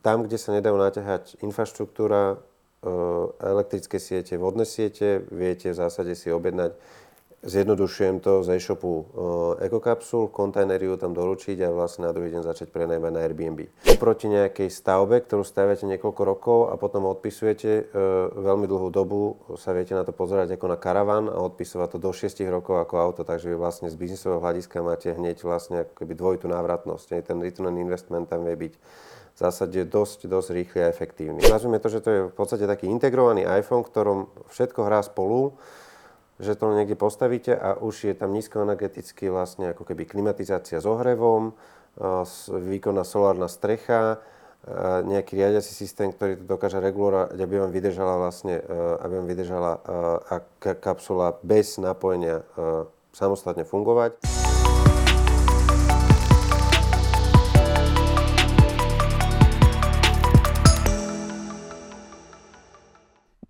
[0.00, 2.40] tam, kde sa nedajú naťahať infraštruktúra,
[3.40, 6.72] elektrické siete, vodné siete, viete v zásade si objednať
[7.40, 9.08] Zjednodušujem to z e-shopu
[9.64, 13.64] EcoCapsule, kontajnery ju tam doručiť a vlastne na druhý deň začať prenajmať na Airbnb.
[13.96, 17.82] Oproti nejakej stavbe, ktorú staviate niekoľko rokov a potom odpisujete e,
[18.36, 22.12] veľmi dlhú dobu, sa viete na to pozerať ako na karavan a odpisovať to do
[22.12, 26.44] 6 rokov ako auto, takže vy vlastne z biznisového hľadiska máte hneď vlastne ako dvojitú
[26.44, 27.24] návratnosť.
[27.24, 28.74] Ten return on investment tam vie byť
[29.40, 31.40] zásade dosť, dosť rýchly a efektívny.
[31.48, 35.56] Nazvime to, že to je v podstate taký integrovaný iPhone, ktorom všetko hrá spolu
[36.40, 41.52] že to niekde postavíte a už je tam nízkoenergeticky vlastne ako keby klimatizácia s ohrevom,
[42.48, 44.24] výkonná solárna strecha,
[45.04, 48.56] nejaký riadiaci systém, ktorý to dokáže regulovať, aby vám vydržala vlastne,
[49.04, 49.72] aby vám vydržala
[50.80, 52.40] kapsula bez napojenia
[53.12, 54.39] samostatne fungovať.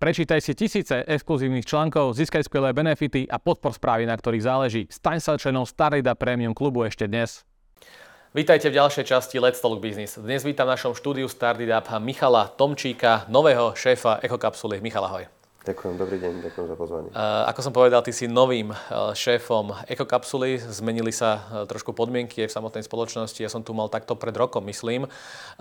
[0.01, 4.81] Prečítaj si tisíce exkluzívnych článkov, získaj skvelé benefity a podpor správy, na ktorých záleží.
[4.89, 7.45] Staň sa členom Starida Premium klubu ešte dnes.
[8.33, 10.17] Vítajte v ďalšej časti Let's Talk Business.
[10.17, 14.81] Dnes vítam v našom štúdiu Started Up Michala Tomčíka, nového šéfa Ekokapsuly.
[14.81, 15.40] Michala, ahoj.
[15.61, 17.09] Ďakujem, dobrý deň, ďakujem za pozvanie.
[17.13, 22.41] Uh, ako som povedal, ty si novým uh, šéfom Ekokapsuly, zmenili sa uh, trošku podmienky
[22.41, 23.37] aj v samotnej spoločnosti.
[23.37, 25.05] Ja som tu mal takto pred rokom, myslím,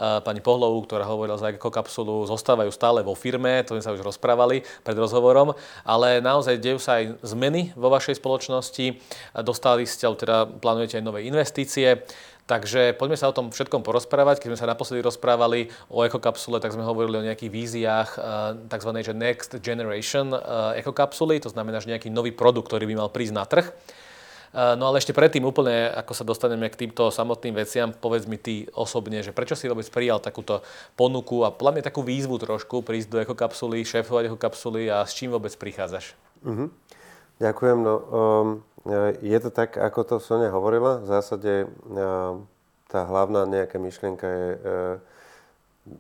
[0.01, 4.65] pani Pohlovú, ktorá hovorila za Ekokapsulu, zostávajú stále vo firme, to sme sa už rozprávali
[4.81, 5.53] pred rozhovorom,
[5.85, 8.97] ale naozaj dejú sa aj zmeny vo vašej spoločnosti.
[9.45, 12.09] Dostali ste, teda plánujete aj nové investície.
[12.51, 14.43] Takže poďme sa o tom všetkom porozprávať.
[14.43, 18.23] Keď sme sa naposledy rozprávali o ekokapsule, tak sme hovorili o nejakých víziách eh,
[18.67, 18.91] tzv.
[19.07, 23.35] Že next generation eh, ekokapsuly, to znamená, že nejaký nový produkt, ktorý by mal prísť
[23.39, 23.71] na trh.
[23.71, 28.35] Eh, no ale ešte predtým úplne, ako sa dostaneme k týmto samotným veciam, povedz mi
[28.35, 30.67] ty osobne, že prečo si vôbec prijal takúto
[30.99, 35.55] ponuku a mňa takú výzvu trošku prísť do ekokapsuly, šéfovať ekokapsuly a s čím vôbec
[35.55, 36.19] prichádzaš?
[36.43, 36.67] Uh-huh.
[37.41, 37.79] Ďakujem.
[37.79, 38.47] No, um,
[39.21, 41.05] je to tak, ako to Sonia hovorila.
[41.05, 41.69] V zásade
[42.89, 44.59] tá hlavná nejaká myšlienka je e,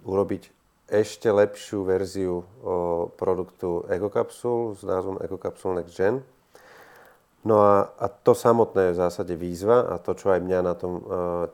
[0.02, 0.50] urobiť
[0.90, 2.42] ešte lepšiu verziu
[3.14, 6.18] produktu EcoCapsule s názvom EcoCapsule Next Gen.
[7.40, 10.74] No a, a to samotné je v zásade výzva a to, čo aj mňa na
[10.76, 11.02] tom uh,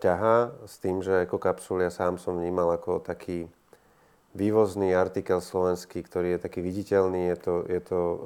[0.02, 3.46] ťahá, s tým, že EcoCapsule ja sám som vnímal ako taký
[4.34, 7.30] vývozný artikel slovenský, ktorý je taký viditeľný.
[7.30, 8.18] Je to, je to uh,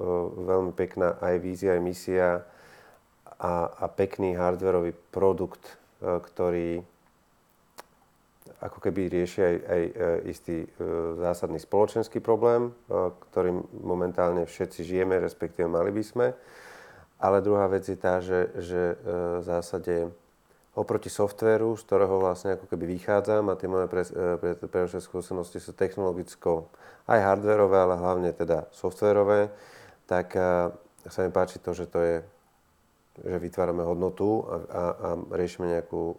[0.47, 2.29] veľmi pekná aj vízia, aj misia
[3.41, 5.73] a, a pekný hardwareový produkt, e,
[6.21, 6.71] ktorý
[8.61, 9.93] ako keby rieši aj, aj e,
[10.29, 10.69] istý e,
[11.17, 12.77] zásadný spoločenský problém,
[13.33, 16.27] ktorým momentálne všetci žijeme, respektíve mali by sme.
[17.21, 20.09] Ale druhá vec je tá, že, že v zásade
[20.73, 24.09] oproti softvéru, z ktorého vlastne ako keby vychádzam a tie moje pre,
[24.41, 26.73] pre, pre skúsenosti sú technologicko
[27.05, 29.53] aj hardwareové, ale hlavne teda softwarové,
[30.09, 30.33] tak
[31.05, 32.17] sa mi páči to, že to je
[33.21, 36.17] že vytvárame hodnotu a, a, a riešime nejakú uh,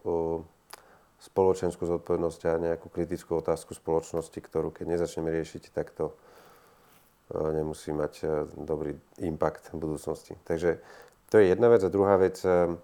[1.21, 7.93] spoločenskú zodpovednosť a nejakú kritickú otázku spoločnosti, ktorú keď nezačneme riešiť, tak to uh, nemusí
[7.93, 10.33] mať uh, dobrý impact v budúcnosti.
[10.45, 10.81] Takže
[11.29, 11.81] to je jedna vec.
[11.81, 12.77] A druhá vec, uh,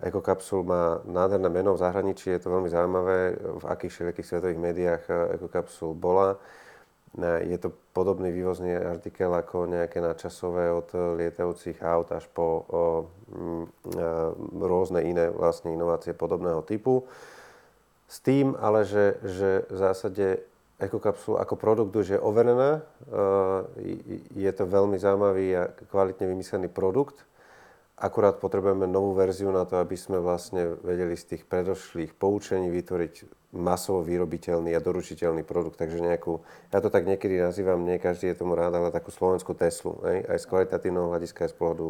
[0.00, 5.02] Ekokapsul má nádherné meno v zahraničí, je to veľmi zaujímavé, v akých všelijakých svetových médiách
[5.36, 6.40] Ekokapsul bola.
[7.18, 12.54] Je to podobný vývozný artikel ako nejaké nadčasové od lietajúcich aut až po o,
[13.34, 13.66] m,
[13.98, 17.10] a, rôzne iné vlastne inovácie podobného typu.
[18.06, 20.26] S tým ale, že, že v zásade
[20.78, 22.82] ekokapsula ako produkt už je overená,
[24.32, 25.62] je to veľmi zaujímavý a
[25.92, 27.28] kvalitne vymyslený produkt,
[28.00, 33.39] Akurát potrebujeme novú verziu na to, aby sme vlastne vedeli z tých predošlých poučení vytvoriť
[33.50, 35.78] masovo vyrobiteľný a doručiteľný produkt.
[35.82, 36.38] Takže nejakú,
[36.70, 39.98] ja to tak niekedy nazývam, nie každý je tomu rád, ale takú slovenskú Teslu.
[40.06, 41.86] Aj, aj z kvalitatívneho hľadiska, aj z pohľadu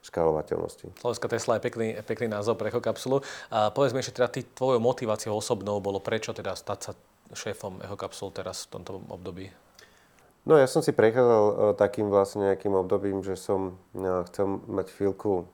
[0.00, 0.86] škálovateľnosti.
[1.02, 3.20] Slovenská Tesla je pekný, pekný názov pre ekokapsulu.
[3.52, 6.92] A povedz mi ešte teda ty, tvojou motiváciou osobnou bolo prečo teda stať sa
[7.34, 9.50] šéfom ekokapsul teraz v tomto období?
[10.48, 14.88] No ja som si prechádzal uh, takým vlastne nejakým obdobím, že som uh, chcel mať
[14.96, 15.44] chvíľku,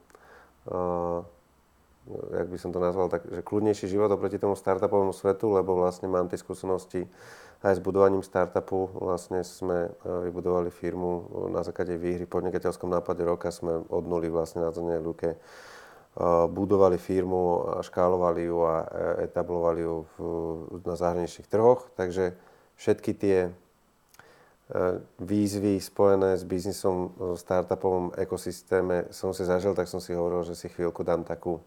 [0.71, 1.27] uh,
[2.31, 6.07] jak by som to nazval, tak, že kľudnejší život oproti tomu startupovému svetu, lebo vlastne
[6.07, 7.05] mám tie skúsenosti
[7.65, 8.89] aj s budovaním startupu.
[8.97, 13.49] Vlastne sme uh, vybudovali firmu na základe výhry v podnikateľskom nápade roka.
[13.49, 18.75] Sme od nuly vlastne na zadnej ruke uh, budovali firmu škálovali ju a
[19.25, 20.15] etablovali ju v,
[20.85, 21.89] na zahraničných trhoch.
[21.97, 22.37] Takže
[22.77, 23.37] všetky tie
[24.67, 30.43] E, výzvy spojené s biznisom v startupovom ekosystéme som si zažil, tak som si hovoril,
[30.43, 31.63] že si chvíľku dám takú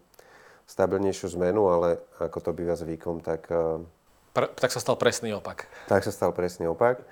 [0.67, 3.81] stabilnejšiu zmenu, ale ako to býva zvykom, tak e,
[4.31, 5.67] Pre, tak sa stal presný opak.
[5.91, 7.03] Tak sa stal presný opak.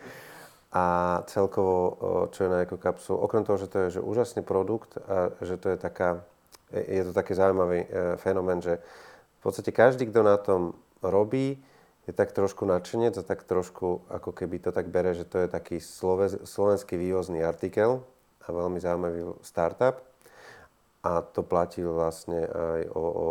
[0.72, 0.86] A
[1.28, 1.98] celkovo,
[2.32, 5.74] čo je na ekokapsul, okrem toho, že to je že úžasný produkt a že to
[5.74, 6.24] je taká,
[6.72, 7.88] je to taký zaujímavý e,
[8.22, 8.80] fenomén, že
[9.40, 11.60] v podstate každý, kto na tom robí,
[12.08, 15.48] je tak trošku nadšenec a tak trošku ako keby to tak bere, že to je
[15.52, 15.78] taký
[16.46, 18.02] slovenský vývozný artikel
[18.42, 20.09] a veľmi zaujímavý startup.
[21.00, 23.28] A to platí vlastne aj o, o,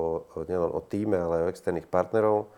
[0.48, 2.48] nielen o týme, ale aj o externých partnerov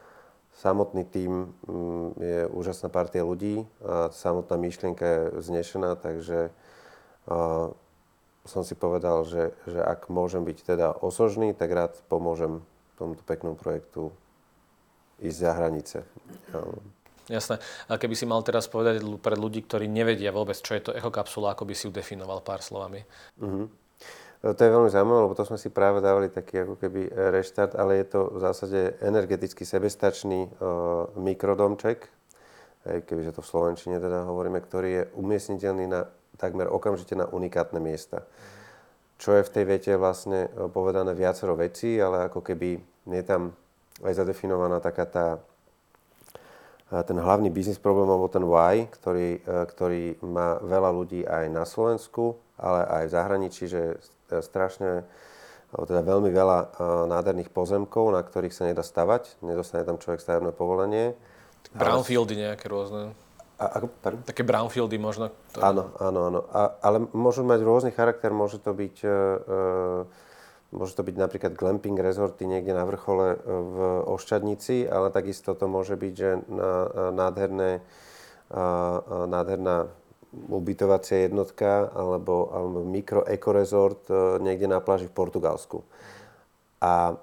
[0.51, 6.51] Samotný tím mm, je úžasná partia ľudí a samotná myšlienka je znešená, takže
[8.43, 12.59] som si povedal, že, že ak môžem byť teda osožný, tak rád pomôžem
[12.99, 14.11] tomuto peknému projektu
[15.23, 15.99] ísť za hranice.
[17.31, 17.63] Jasné.
[17.87, 21.55] A keby si mal teraz povedať pre ľudí, ktorí nevedia vôbec, čo je to ekokapsula,
[21.55, 23.07] ako by si ju definoval pár slovami?
[23.39, 23.71] Uh-huh.
[24.41, 28.01] To je veľmi zaujímavé, lebo to sme si práve dávali taký ako keby reštart, ale
[28.01, 32.09] je to v zásade energeticky sebestačný uh, mikrodomček,
[32.89, 36.09] aj kebyže to v Slovenčine teda hovoríme, ktorý je umiestniteľný na
[36.41, 38.25] takmer okamžite na unikátne miesta.
[39.21, 42.81] Čo je v tej vete vlastne povedané viacero vecí, ale ako keby
[43.13, 43.53] je tam
[44.01, 45.27] aj zadefinovaná taká tá,
[47.05, 52.41] ten hlavný biznis problém, alebo ten why, ktorý, ktorý má veľa ľudí aj na Slovensku,
[52.61, 53.97] ale aj v zahraničí, že
[54.29, 55.09] strašne,
[55.73, 56.59] teda veľmi veľa
[57.09, 59.41] nádherných pozemkov, na ktorých sa nedá stavať.
[59.41, 61.17] Nedostane tam človek stavebné povolenie.
[61.73, 63.17] Brownfieldy nejaké rôzne.
[63.61, 64.25] A, ako, pardon?
[64.25, 65.37] Také brownfieldy možno.
[65.53, 65.61] To...
[65.61, 66.41] Áno, áno, áno.
[66.49, 68.33] A, ale môžu mať rôzny charakter.
[68.33, 69.59] Môže to byť, e, e,
[70.73, 73.77] môže to byť napríklad glamping resorty niekde na vrchole e, v
[74.17, 76.73] Oščadnici, ale takisto to môže byť, že na,
[77.13, 77.85] nádherné,
[79.29, 79.93] nádherná
[80.33, 85.83] ubytovacia jednotka alebo, alebo mikroekorezort e, niekde na pláži v Portugalsku.
[86.81, 87.19] A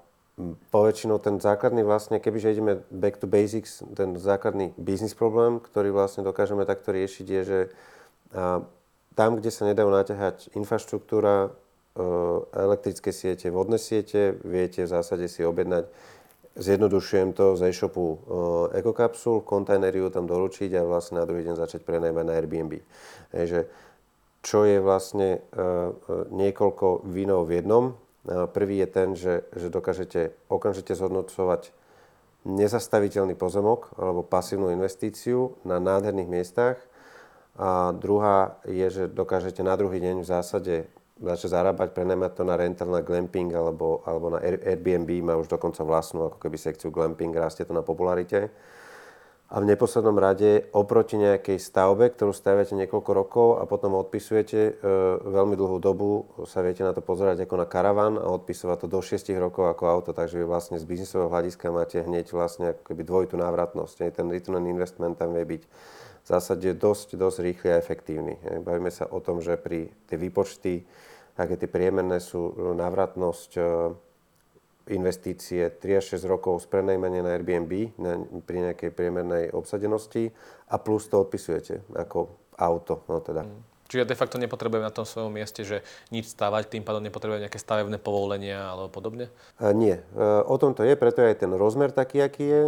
[0.69, 6.21] poväčšinou ten základný vlastne, kebyže ideme back to basics, ten základný biznis problém, ktorý vlastne
[6.21, 7.59] dokážeme takto riešiť, je, že
[9.17, 11.49] tam, kde sa nedajú naťahať infraštruktúra, e,
[12.53, 15.89] elektrické siete, vodné siete, viete v zásade si objednať
[16.57, 18.17] Zjednodušujem to z e-shopu uh,
[18.73, 22.81] EcoCapsule, kontajneriu tam doručiť a vlastne na druhý deň začať prenajmať na Airbnb.
[23.29, 23.69] že
[24.41, 25.93] čo je vlastne uh,
[26.33, 27.83] niekoľko vínov v jednom.
[28.25, 31.69] Uh, prvý je ten, že, že dokážete okamžite zhodnocovať
[32.47, 36.81] nezastaviteľný pozemok alebo pasívnu investíciu na nádherných miestach.
[37.57, 40.75] A druhá je, že dokážete na druhý deň v zásade
[41.17, 45.81] začať zarábať, prenajmať to na rental, na glamping alebo, alebo na Airbnb, má už dokonca
[45.81, 48.53] vlastnú ako keby sekciu glamping, rastie to na popularite.
[49.47, 54.71] A v neposlednom rade oproti nejakej stavbe, ktorú staviate niekoľko rokov a potom odpisujete e,
[55.23, 58.99] veľmi dlhú dobu, sa viete na to pozerať ako na karavan a odpisovať to do
[58.99, 63.07] 6 rokov ako auto, takže vy vlastne z biznisového hľadiska máte hneď vlastne ako keby
[63.07, 64.11] dvojitú návratnosť.
[64.11, 65.63] Ten return on investment tam vie byť
[66.27, 68.35] v zásade dosť, dosť rýchly a efektívny.
[68.59, 70.83] Bavíme sa o tom, že pri tie výpočty,
[71.39, 73.61] aké tie priemerné sú návratnosť e,
[74.91, 80.35] investície 3 až 6 rokov z prenajmenia na Airbnb na, pri nejakej priemernej obsadenosti
[80.67, 83.07] a plus to odpisujete ako auto.
[83.07, 83.47] No teda.
[83.47, 83.63] Mm.
[83.87, 85.79] Čiže de facto nepotrebujem na tom svojom mieste, že
[86.11, 89.31] nič stavať, tým pádom nepotrebujem nejaké stavebné povolenia alebo podobne?
[89.63, 89.95] E, nie.
[89.95, 90.03] E,
[90.43, 92.63] o tom to je, preto je aj ten rozmer taký, aký je.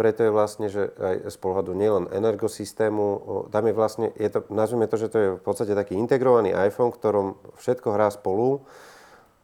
[0.00, 3.04] Preto je vlastne, že aj z pohľadu nielen energosystému,
[3.52, 6.88] tam je vlastne, je to, nazvime to, že to je v podstate taký integrovaný iPhone,
[6.88, 8.64] ktorom všetko hrá spolu,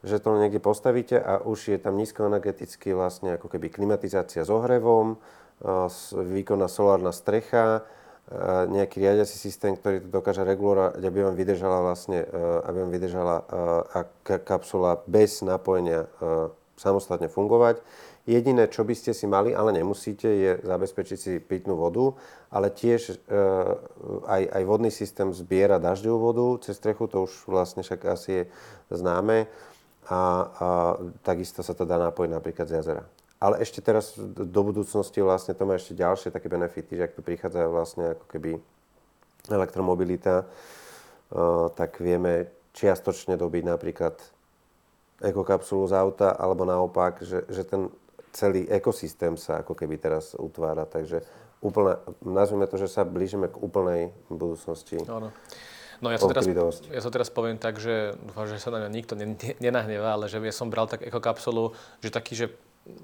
[0.00, 5.20] že to niekde postavíte a už je tam nízkoenergeticky vlastne ako keby klimatizácia s ohrevom,
[6.16, 7.84] výkonná solárna strecha,
[8.72, 12.24] nejaký riadiaci systém, ktorý to dokáže regulovať, aby vám vydržala vlastne,
[12.64, 13.36] aby vám vydržala
[14.24, 16.08] kapsula bez napojenia
[16.80, 17.84] samostatne fungovať.
[18.26, 22.10] Jediné, čo by ste si mali, ale nemusíte, je zabezpečiť si pitnú vodu,
[22.50, 23.38] ale tiež e,
[24.26, 28.44] aj, aj vodný systém zbiera dažďovú vodu cez strechu, to už vlastne však asi je
[28.90, 29.46] známe.
[30.10, 30.18] A, a
[31.22, 33.06] takisto sa to dá napojiť napríklad z jazera.
[33.38, 37.22] Ale ešte teraz do budúcnosti vlastne to má ešte ďalšie také benefity, že ak tu
[37.22, 38.58] prichádza vlastne ako keby
[39.54, 40.44] elektromobilita, e,
[41.78, 44.18] tak vieme čiastočne dobiť napríklad
[45.22, 47.86] ekokapsulu z auta, alebo naopak, že, že ten
[48.36, 50.84] celý ekosystém sa ako keby teraz utvára.
[50.84, 51.24] Takže
[51.64, 55.00] úplne, nazvime to, že sa blížime k úplnej budúcnosti.
[55.08, 55.32] Áno.
[55.96, 56.44] No ja to, teraz,
[56.92, 59.16] ja to teraz poviem tak, že dúfam, že sa na mňa nikto
[59.64, 61.72] nenahnevá, ale že ja som bral tak ekokapsulu,
[62.04, 62.46] že taký, že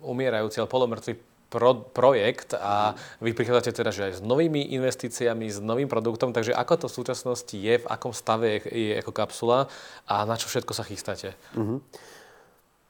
[0.04, 1.16] umierajúci, ale polomrtvý
[1.52, 6.56] pro, projekt a vy prichádzate teda že aj s novými investíciami, s novým produktom, takže
[6.56, 9.72] ako to v súčasnosti je, v akom stave je, je ekokapsula
[10.04, 11.32] a na čo všetko sa chystáte?
[11.56, 11.80] Uh-huh.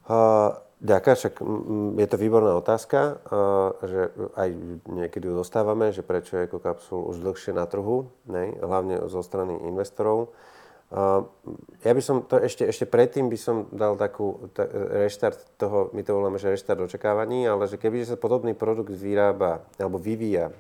[0.07, 1.35] Uh, Ďakujem, však
[1.95, 3.23] je to výborná otázka,
[3.87, 4.49] že aj
[4.91, 8.51] niekedy ju dostávame, že prečo je ekokapsul už dlhšie na trhu, ne?
[8.59, 10.35] hlavne zo strany investorov.
[11.87, 14.67] Ja by som to ešte, ešte predtým by som dal takú ta,
[15.07, 19.63] reštart toho, my to voláme, že reštart očakávaní, ale že keby sa podobný produkt vyrába
[19.79, 20.51] alebo vyvíja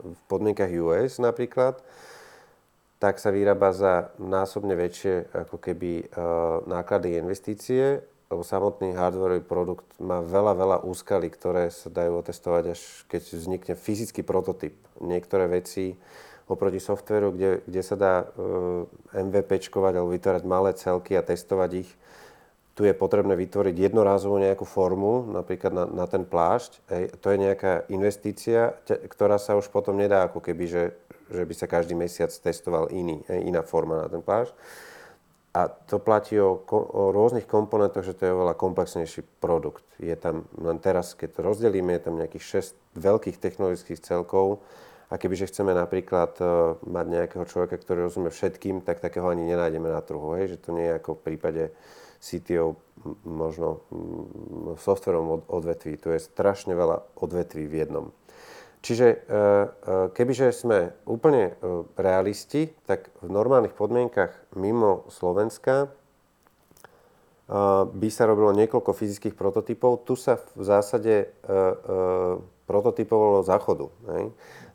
[0.00, 1.82] v podmienkach US napríklad,
[3.02, 6.06] tak sa vyrába za násobne väčšie ako keby
[6.70, 12.80] náklady investície lebo samotný hardwareový produkt má veľa, veľa úskalí, ktoré sa dajú otestovať až
[13.06, 14.74] keď vznikne fyzický prototyp.
[14.98, 15.94] Niektoré veci
[16.50, 18.26] oproti softveru, kde, kde sa dá e,
[19.14, 21.90] MVPčkovať alebo vytvárať malé celky a testovať ich,
[22.76, 26.84] tu je potrebné vytvoriť jednorázovú nejakú formu, napríklad na, na ten plášť.
[26.92, 30.84] Ej, to je nejaká investícia, ktorá sa už potom nedá ako keby, že,
[31.32, 34.52] že by sa každý mesiac testoval iný, ej, iná forma na ten plášť.
[35.56, 39.88] A to platí o, o rôznych komponentoch, že to je oveľa komplexnejší produkt.
[39.96, 44.60] Je tam, len teraz, keď to rozdelíme, je tam nejakých 6 veľkých technologických celkov
[45.08, 49.88] a kebyže chceme napríklad uh, mať nejakého človeka, ktorý rozumie všetkým, tak takého ani nenájdeme
[49.88, 50.36] na trhu.
[50.36, 50.52] Hej?
[50.52, 51.62] Že to nie je ako v prípade
[52.20, 52.76] CTO
[53.24, 53.86] možno
[54.76, 55.96] v softverom odvetví.
[55.96, 58.06] Tu je strašne veľa odvetví v jednom.
[58.84, 59.38] Čiže e, e,
[60.14, 65.90] kebyže sme úplne e, realisti, tak v normálnych podmienkach mimo Slovenska
[67.86, 70.02] by sa robilo niekoľko fyzických prototypov.
[70.02, 71.30] Tu sa v zásade
[72.66, 73.86] prototypovalo záchodu.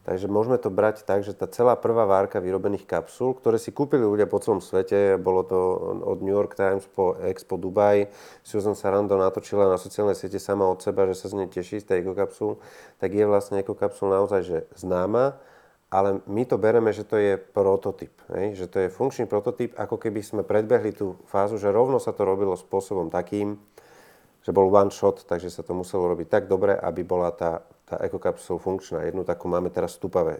[0.02, 4.02] Takže môžeme to brať tak, že tá celá prvá várka vyrobených kapsul, ktoré si kúpili
[4.02, 5.58] ľudia po celom svete, bolo to
[6.02, 8.10] od New York Times po Expo Dubai,
[8.42, 11.86] Susan Sarando natočila na sociálnej siete sama od seba, že sa z nej teší z
[11.86, 12.58] tej ekokapsul,
[12.98, 15.38] tak je vlastne ekokapsul naozaj že známa,
[15.94, 18.16] ale my to bereme, že to je prototyp,
[18.58, 22.26] že to je funkčný prototyp, ako keby sme predbehli tú fázu, že rovno sa to
[22.26, 23.54] robilo spôsobom takým,
[24.42, 28.00] že bol one shot, takže sa to muselo robiť tak dobre, aby bola tá tá
[28.00, 29.04] ekokapsul funkčná.
[29.04, 30.40] Jednu takú máme teraz stupavé.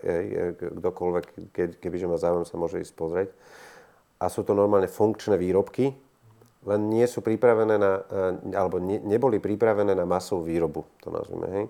[0.56, 3.30] Kdokoľvek, ke, kebyže má záujem, sa môže ísť pozrieť.
[4.24, 5.92] A sú to normálne funkčné výrobky,
[6.62, 11.48] len nie sú pripravené na, e, alebo ne, neboli pripravené na masovú výrobu, to nazvime,
[11.50, 11.66] hej.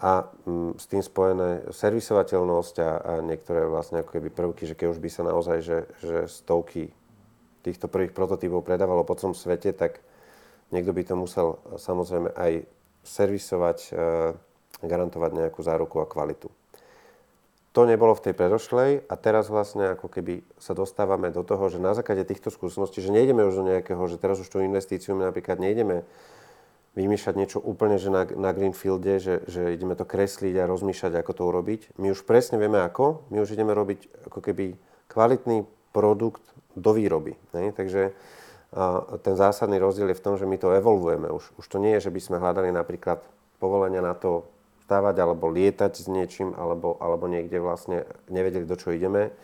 [0.00, 4.78] A m, mm, s tým spojené servisovateľnosť a, a niektoré vlastne ako keby prvky, že
[4.78, 6.88] keď už by sa naozaj, že, že stovky
[7.60, 10.00] týchto prvých prototypov predávalo po celom svete, tak
[10.72, 12.64] niekto by to musel samozrejme aj
[13.04, 14.47] servisovať, e,
[14.82, 16.50] garantovať nejakú záruku a kvalitu.
[17.76, 21.78] To nebolo v tej predošlej a teraz vlastne ako keby sa dostávame do toho, že
[21.78, 25.30] na základe týchto skúseností, že nejdeme už do nejakého, že teraz už tú investíciu my
[25.30, 26.02] napríklad nejdeme
[26.98, 31.32] vymýšľať niečo úplne že na, na Greenfielde, že, že ideme to kresliť a rozmýšľať, ako
[31.36, 31.80] to urobiť.
[32.02, 34.74] My už presne vieme ako, my už ideme robiť ako keby
[35.06, 35.62] kvalitný
[35.94, 36.42] produkt
[36.74, 37.38] do výroby.
[37.54, 37.70] Ne?
[37.70, 38.16] Takže
[38.68, 41.32] a ten zásadný rozdiel je v tom, že my to evolvujeme.
[41.32, 43.24] Už, už to nie je, že by sme hľadali napríklad
[43.56, 44.44] povolenia na to
[44.88, 49.36] stávať alebo lietať s niečím, alebo, alebo niekde vlastne nevedeli, do čo ideme.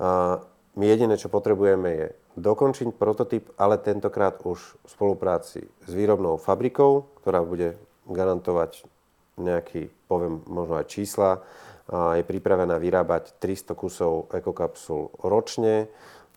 [0.00, 0.40] A
[0.80, 2.06] my jediné, čo potrebujeme, je
[2.40, 7.76] dokončiť prototyp, ale tentokrát už v spolupráci s výrobnou fabrikou, ktorá bude
[8.08, 8.88] garantovať
[9.36, 11.44] nejaký, poviem možno aj čísla,
[11.84, 15.92] a je pripravená vyrábať 300 kusov ekokapsul ročne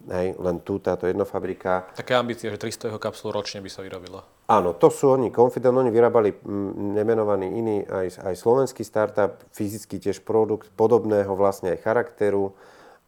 [0.06, 1.90] Hej, len tu táto jedna fabrika.
[1.98, 4.22] Také ambície, že 300 jeho kapsul ročne by sa vyrobilo.
[4.46, 5.34] Áno, to sú oni.
[5.34, 11.74] Confident, oni vyrábali m, nemenovaný iný aj, aj slovenský startup, fyzicky tiež produkt podobného vlastne
[11.74, 12.54] aj charakteru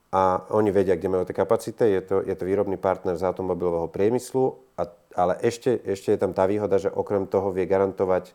[0.09, 1.85] a oni vedia, kde majú tie kapacity.
[1.85, 6.33] Je to, je to výrobný partner z automobilového priemyslu, a, ale ešte, ešte je tam
[6.33, 8.33] tá výhoda, že okrem toho vie garantovať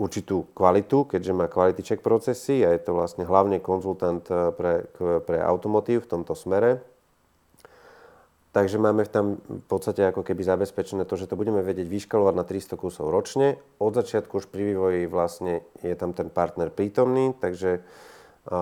[0.00, 4.88] určitú kvalitu, keďže má quality check procesy a je to vlastne hlavne konzultant eh, pre,
[5.28, 6.80] pre automotív v tomto smere
[8.52, 12.44] Takže máme tam v podstate ako keby zabezpečené to, že to budeme vedieť vyškalovať na
[12.44, 13.56] 300 kusov ročne.
[13.80, 17.80] Od začiatku už pri vývoji vlastne je tam ten partner prítomný, takže
[18.52, 18.60] a, a,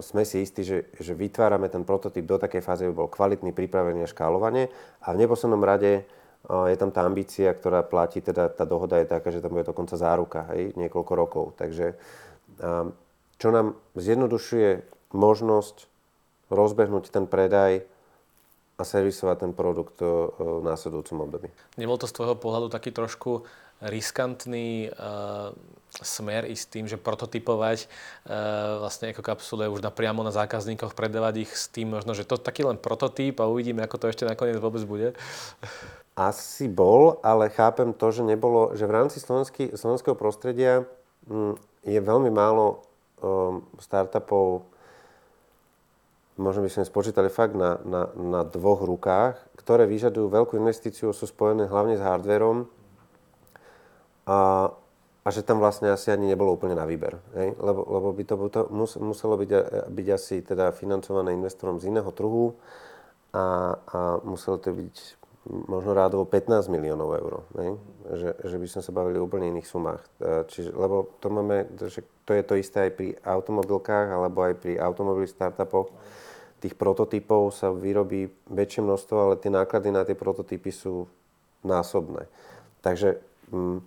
[0.00, 4.08] sme si istí, že, že vytvárame ten prototyp do takej fázy, aby bol kvalitný, pripravený
[4.08, 4.72] a škálovanie.
[5.04, 6.08] A v neposlednom rade
[6.48, 9.94] je tam tá ambícia, ktorá platí, teda tá dohoda je taká, že tam bude dokonca
[9.94, 11.44] záruka, hej, niekoľko rokov.
[11.54, 11.94] Takže
[13.38, 14.70] čo nám zjednodušuje
[15.14, 15.86] možnosť
[16.50, 17.86] rozbehnúť ten predaj
[18.76, 21.48] a servisovať ten produkt v následujúcom období.
[21.76, 23.44] Nebol to z tvojho pohľadu taký trošku
[23.82, 25.50] riskantný uh,
[26.00, 31.44] smer i s tým, že prototypovať uh, vlastne ako kapsule už napriamo na zákazníkoch, predávať
[31.44, 34.62] ich s tým možno, že to taký len prototyp a uvidíme, ako to ešte nakoniec
[34.62, 35.18] vôbec bude?
[36.14, 40.86] Asi bol, ale chápem to, že nebolo, že v rámci slovenského prostredia
[41.26, 42.86] hm, je veľmi málo
[43.18, 44.71] um, startupov
[46.40, 51.28] možno by sme spočítali fakt na, na, na dvoch rukách, ktoré vyžadujú veľkú investíciu, sú
[51.28, 52.64] spojené hlavne s hardverom
[54.24, 54.70] a,
[55.22, 57.20] a že tam vlastne asi ani nebolo úplne na výber.
[57.36, 57.54] Hej?
[57.60, 59.50] Lebo, lebo by to, to mus, muselo byť,
[59.92, 62.56] byť asi teda financované investorom z iného trhu
[63.36, 67.32] a, a muselo to byť možno rádovo 15 miliónov eur.
[68.14, 70.02] Že, že by sme sa bavili o úplne iných sumách.
[70.22, 71.66] E, čiže, lebo to máme,
[72.22, 75.90] to je to isté aj pri automobilkách alebo aj pri automobilových startupoch.
[76.62, 81.10] Tých prototypov sa vyrobí väčšie množstvo, ale tie náklady na tie prototypy sú
[81.66, 82.30] násobné.
[82.86, 83.18] Takže
[83.50, 83.78] m, mm,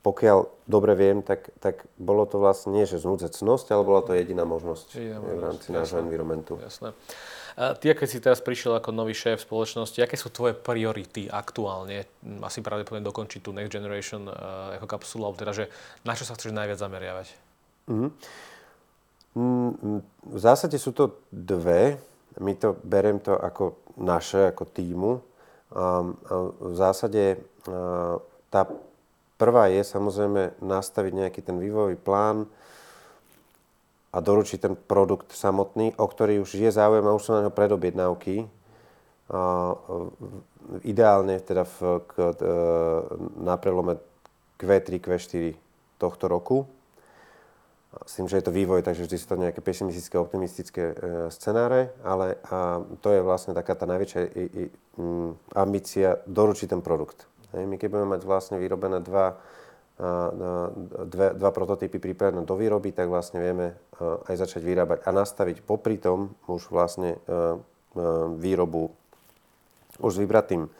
[0.00, 4.48] pokiaľ dobre viem, tak, tak bolo to vlastne nie, že znúdzecnosť, ale bola to jediná
[4.48, 6.56] možnosť jediná v rámci nášho environmentu.
[6.56, 6.96] Jasné.
[7.60, 12.08] Ty, keď si teraz prišiel ako nový šéf spoločnosti, aké sú tvoje priority aktuálne?
[12.40, 15.64] Asi pravdepodobne dokončiť tú Next Generation uh, ako kapsulu, alebo teda, že
[16.00, 17.26] na čo sa chceš najviac zameriavať?
[17.92, 18.10] Mm-hmm.
[19.34, 21.98] V zásade sú to dve.
[22.42, 25.12] My to beriem to ako naše, ako týmu.
[26.60, 27.38] V zásade
[28.50, 28.62] tá
[29.38, 32.50] prvá je samozrejme nastaviť nejaký ten vývojový plán,
[34.10, 37.52] a doručiť ten produkt samotný, o ktorý už je záujem a už sú na ňo
[37.54, 38.50] predobjednávky.
[40.82, 42.54] Ideálne teda v, k, e,
[43.38, 44.02] na prelome
[44.58, 45.54] Q3, Q4
[46.02, 46.66] tohto roku.
[48.06, 50.94] S tým, že je to vývoj, takže vždy sú to nejaké pesimistické, optimistické e,
[51.34, 56.82] scenáre, ale a to je vlastne taká tá najväčšia i, i, m, ambícia doručiť ten
[56.86, 57.26] produkt.
[57.50, 59.38] Hej, my keď budeme mať vlastne vyrobené dva
[61.04, 66.00] dve, dva prototypy pripravené do výroby, tak vlastne vieme aj začať vyrábať a nastaviť popri
[66.00, 67.20] tom už vlastne
[68.40, 68.88] výrobu
[70.00, 70.72] už s vybratým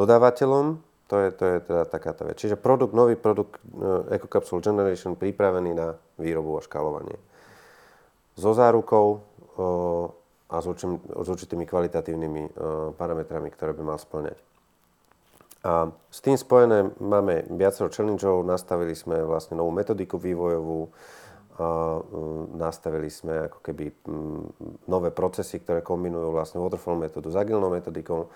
[0.00, 0.80] dodávateľom.
[1.12, 2.40] To je, to je teda taká tá vec.
[2.40, 3.60] Čiže produkt, nový produkt
[4.08, 7.20] EcoCapsule Generation pripravený na výrobu a škálovanie.
[8.32, 9.20] So zárukou
[10.48, 12.56] a s, určitými, s určitými kvalitatívnymi
[12.96, 14.40] parametrami, ktoré by mal splňať.
[15.68, 20.88] A s tým spojené máme viacero challengeov, nastavili sme vlastne novú metodiku vývojovú,
[21.52, 22.00] a
[22.56, 24.42] nastavili sme ako keby mm,
[24.88, 28.32] nové procesy, ktoré kombinujú vlastne waterfall metódu s agilnou metodikou.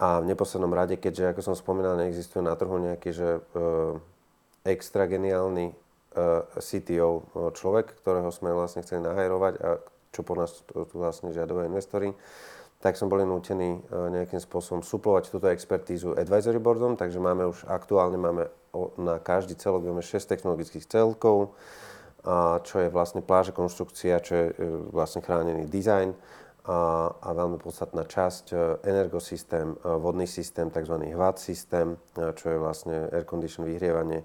[0.00, 3.60] A v neposlednom rade, keďže, ako som spomínal, neexistuje na trhu nejaký že, e,
[4.64, 5.74] extra geniálny e,
[6.56, 9.76] CTO e, človek, ktorého sme vlastne chceli nahajrovať a
[10.10, 12.16] čo po nás tu vlastne žiadajú investori,
[12.80, 18.16] tak sme boli nútení nejakým spôsobom suplovať túto expertízu advisory boardom, takže máme už aktuálne
[18.16, 18.48] máme
[18.96, 21.52] na každý celok máme 6 technologických celkov,
[22.24, 24.46] a čo je vlastne pláže konštrukcia, čo je
[24.90, 26.16] vlastne chránený dizajn
[26.66, 30.96] a, a veľmi podstatná časť e, energosystém, vodný systém, tzv.
[31.00, 34.24] HVAC systém, čo je vlastne air condition vyhrievanie,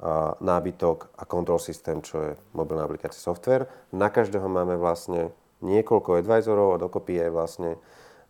[0.00, 3.68] a nábytok a control systém, čo je mobilná aplikácia software.
[3.92, 5.28] Na každého máme vlastne
[5.60, 7.70] niekoľko advisorov a dokopy je vlastne,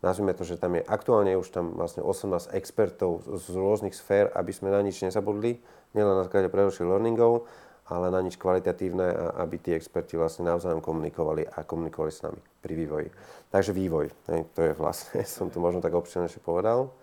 [0.02, 4.50] nazvime to, že tam je aktuálne už tam vlastne 18 expertov z rôznych sfér, aby
[4.50, 5.62] sme na nič nezabudli,
[5.94, 7.46] nielen na základe predošlých learningov,
[7.90, 12.72] ale na nič kvalitatívne aby tí experti vlastne navzájom komunikovali a komunikovali s nami pri
[12.79, 13.09] vývoji.
[13.50, 14.07] Takže vývoj,
[14.55, 16.94] to je vlastne, som to možno tak občianejšie povedal.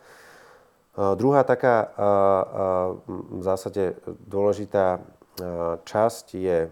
[0.97, 1.93] Uh, druhá taká
[3.06, 5.04] v zásade dôležitá
[5.86, 6.65] časť je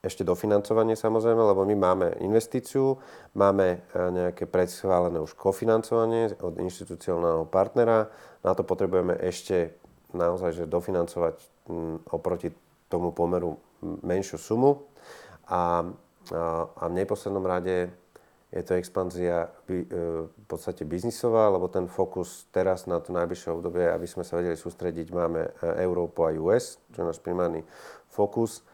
[0.00, 2.96] ešte dofinancovanie samozrejme, lebo my máme investíciu,
[3.36, 8.08] máme e, nejaké predschválené už kofinancovanie od inštitucionálneho partnera.
[8.40, 9.76] Na to potrebujeme ešte
[10.16, 11.36] naozaj že dofinancovať
[12.08, 12.48] oproti
[12.90, 13.56] tomu pomeru
[14.02, 14.84] menšiu sumu.
[15.46, 17.94] A, a, v neposlednom rade
[18.50, 19.86] je to expanzia e,
[20.26, 24.58] v podstate biznisová, lebo ten fokus teraz na to najbližšie obdobie, aby sme sa vedeli
[24.58, 25.50] sústrediť, máme e,
[25.86, 27.62] Európu a US, čo je náš primárny
[28.10, 28.66] fokus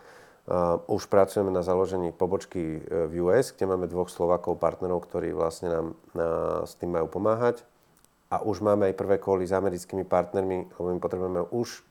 [0.46, 5.74] Uh, už pracujeme na založení pobočky v US, kde máme dvoch Slovakov partnerov, ktorí vlastne
[5.74, 5.86] nám
[6.62, 7.66] s tým majú pomáhať.
[8.30, 11.82] A už máme aj prvé koly s americkými partnermi, lebo my potrebujeme už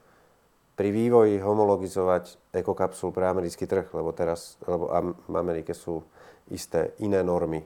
[0.75, 4.91] pri vývoji homologizovať ekokapsul pre americký trh, lebo teraz, lebo
[5.25, 6.03] v Amerike sú
[6.51, 7.63] isté iné normy,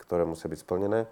[0.00, 1.04] ktoré musia byť splnené.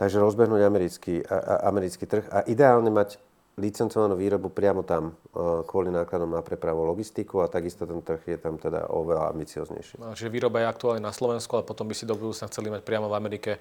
[0.00, 1.14] Takže rozbehnúť americký,
[1.62, 3.20] americký trh a ideálne mať
[3.60, 8.38] licencovanú výrobu priamo tam e, kvôli nákladom na prepravu logistiku a takisto ten trh je
[8.40, 10.00] tam teda oveľa ambicioznejší.
[10.00, 12.80] No, čiže výroba je aktuálne na Slovensku, ale potom by si do budúcna chceli mať
[12.80, 13.60] priamo v Amerike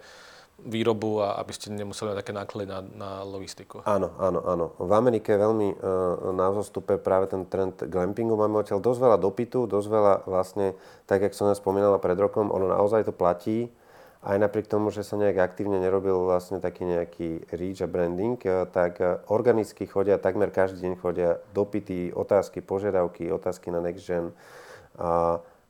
[0.65, 3.81] výrobu a aby ste nemuseli mať také náklady na, na logistiku.
[3.83, 4.65] Áno, áno, áno.
[4.77, 8.37] V Amerike je veľmi uh, na zostupe práve ten trend glampingu.
[8.37, 10.77] Máme odtiaľ dosť veľa dopytu, dosť veľa vlastne,
[11.09, 13.73] tak jak som ja spomínala pred rokom, ono naozaj to platí
[14.21, 18.69] aj napriek tomu, že sa nejak aktívne nerobil vlastne taký nejaký reach a branding, eh,
[18.69, 24.29] tak eh, organicky chodia, takmer každý deň chodia dopity, otázky, požiadavky, otázky na Next Gen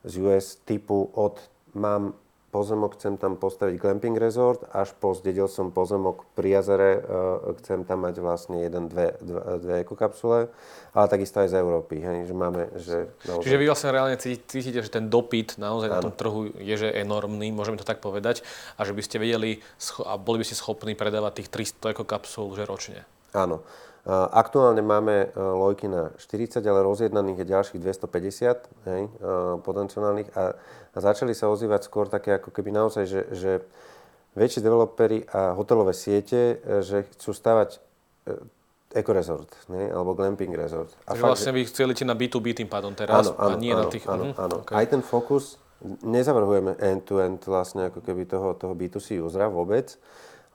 [0.03, 1.37] z US typu od
[1.73, 2.13] mám
[2.51, 7.01] pozemok, chcem tam postaviť glamping resort, až po zdedil som pozemok pri jazere, e,
[7.63, 10.51] chcem tam mať vlastne jeden, dve, dve, dve ekokapsule,
[10.91, 13.43] ale takisto aj z Európy, hej, že máme, že naozaj...
[13.47, 15.95] Čiže vy vlastne reálne cítite, že ten dopyt naozaj ano.
[15.95, 18.43] na tom trhu je že enormný, môžeme to tak povedať,
[18.75, 19.63] a že by ste vedeli
[20.03, 23.07] a boli by ste schopní predávať tých 300 ekokapsul že ročne.
[23.31, 23.63] Áno.
[24.09, 29.09] Aktuálne máme e, lojky na 40, ale rozjednaných je ďalších 250 hej, e,
[29.61, 30.57] potenciálnych a,
[30.93, 33.51] a začali sa ozývať skôr také ako keby naozaj, že, že
[34.33, 37.77] väčší developery a hotelové siete, e, že chcú stavať
[38.93, 39.93] ekorezort, ne?
[39.93, 40.89] alebo glamping resort.
[41.05, 43.71] A Takže fakt, vlastne vy chceli na B2B tým pádom teraz áno, áno, a nie
[43.71, 44.05] áno, na tých...
[44.09, 44.55] Áno, áno.
[44.65, 44.81] Okay.
[44.81, 45.61] Aj ten fokus,
[46.01, 49.97] nezavrhujeme end-to-end vlastne ako keby toho, toho B2C usera vôbec,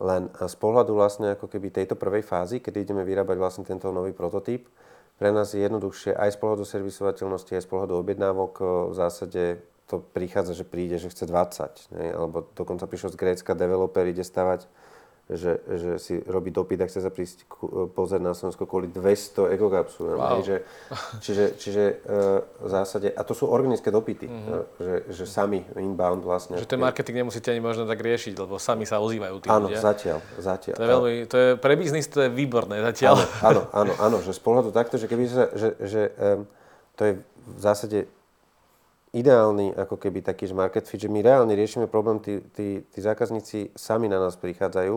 [0.01, 4.13] len z pohľadu vlastne ako keby tejto prvej fázy, kedy ideme vyrábať vlastne tento nový
[4.13, 4.69] prototyp,
[5.17, 8.53] pre nás je jednoduchšie aj z pohľadu servisovateľnosti, aj z pohľadu objednávok
[8.93, 9.43] v zásade
[9.87, 12.11] to prichádza, že príde, že chce 20, ne?
[12.11, 14.67] alebo dokonca prišiel z Grécka developer, ide stavať
[15.27, 17.51] že, že si robí dopyt a chce sa prísť
[17.99, 20.15] pozrieť na Slovensko kvôli 200 ekokapsul.
[20.15, 20.39] Wow.
[20.39, 20.63] Že,
[21.25, 24.79] čiže, čiže uh, v zásade, a to sú organické dopyty, mm-hmm.
[24.79, 26.55] že, že sami inbound vlastne.
[26.63, 29.83] Že ten marketing nemusíte ani možno tak riešiť, lebo sami sa ozývajú tí áno, ľudia.
[29.83, 30.77] zatiaľ, zatiaľ.
[30.79, 33.19] To je, veľmi, to je pre biznis to je výborné zatiaľ.
[33.19, 36.47] Áno, áno, áno, áno že z pohľadu takto, že keby sa, že, že um,
[36.95, 37.13] to je
[37.47, 37.99] v zásade
[39.17, 43.73] ideálny ako keby taký market fit, že my reálne riešime problém, tí, tí, tí zákazníci
[43.73, 44.97] sami na nás prichádzajú.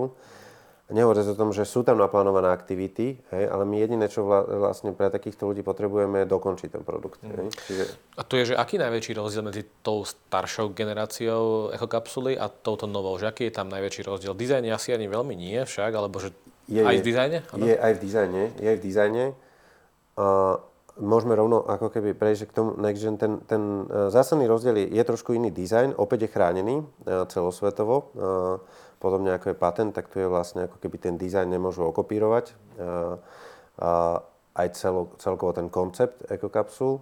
[0.89, 5.13] Nehovoria o tom, že sú tam naplánované aktivity, hej, ale my jediné, čo vlastne pre
[5.13, 7.21] takýchto ľudí potrebujeme, je dokončiť ten produkt.
[7.21, 7.29] Mm.
[7.29, 7.47] Hej.
[7.53, 7.83] Čiže...
[8.17, 13.21] A tu je, že aký najväčší rozdiel medzi tou staršou generáciou ekokapsuly a touto novou?
[13.21, 14.33] Že aký je tam najväčší rozdiel?
[14.33, 16.33] Dizajn asi ani veľmi nie však, alebo že
[16.65, 17.37] je, aj v dizajne?
[17.53, 17.63] Ano?
[17.69, 18.41] Je aj v dizajne.
[18.57, 19.23] Je aj v dizajne.
[20.17, 20.57] Uh,
[20.99, 23.15] môžeme rovno ako keby prejsť k tomu Next Gen.
[23.17, 27.95] Ten, ten uh, zásadný rozdiel je, je trošku iný dizajn, opäť je chránený uh, celosvetovo.
[28.13, 28.59] Uh,
[28.99, 32.51] podobne ako je patent, tak tu je vlastne ako keby ten dizajn nemôžu okopírovať.
[34.59, 36.99] Aj celo, celkovo ten koncept ekokapsul.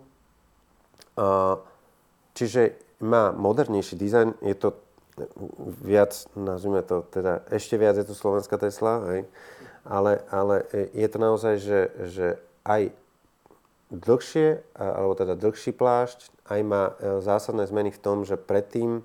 [2.37, 2.61] Čiže
[3.01, 4.77] má modernejší dizajn, je to
[5.81, 9.25] viac, nazvime to teda, ešte viac je to slovenská Tesla, hej?
[9.81, 11.79] Ale, ale je to naozaj, že,
[12.13, 12.93] že aj
[13.91, 19.03] dlhšie, alebo teda dlhší plášť, aj má e, zásadné zmeny v tom, že predtým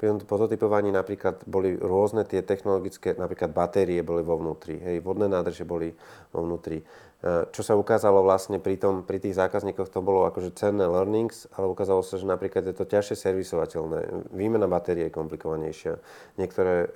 [0.00, 5.30] pri tom prototypovaní napríklad boli rôzne tie technologické, napríklad batérie boli vo vnútri, hej, vodné
[5.30, 5.94] nádrže boli
[6.34, 6.82] vo vnútri.
[7.22, 11.46] E, čo sa ukázalo vlastne pri, tom, pri tých zákazníkoch, to bolo akože cenné learnings,
[11.54, 14.26] ale ukázalo sa, že napríklad je to ťažšie servisovateľné.
[14.34, 16.02] Výmena batérie je komplikovanejšia.
[16.34, 16.88] Niektoré e,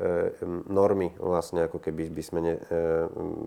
[0.66, 2.82] normy vlastne ako keby by sme ne, e,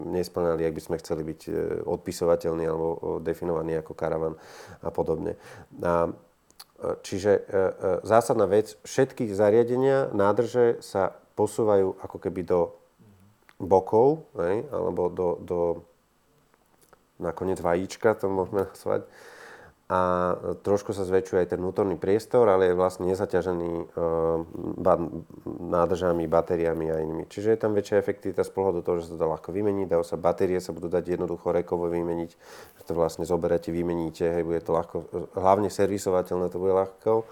[0.07, 1.51] nesplňali, ak by sme chceli byť e,
[1.83, 4.39] odpisovateľní alebo definovaní ako karavan
[4.79, 5.35] a podobne.
[5.83, 6.11] A, e,
[7.03, 7.71] čiže e, e,
[8.07, 12.71] zásadná vec, všetky zariadenia, nádrže sa posúvajú ako keby do
[13.59, 15.59] bokov, hej, alebo do, do
[17.19, 19.05] nakoniec vajíčka, to môžeme nazvať.
[19.89, 24.37] A trošku sa zväčšuje aj ten vnútorný priestor, ale je vlastne nezaťažený uh,
[25.65, 27.25] nádržami, batériami a inými.
[27.25, 29.97] Čiže je tam väčšia efektivita z pohľadu toho, že sa to dá ľahko vymeniť, dá
[30.05, 32.31] sa batérie sa budú dať jednoducho rekovo vymeniť,
[32.77, 37.25] že to vlastne zoberete, vymeníte, hej, bude to ľahko, hlavne servisovateľné to bude ľahko,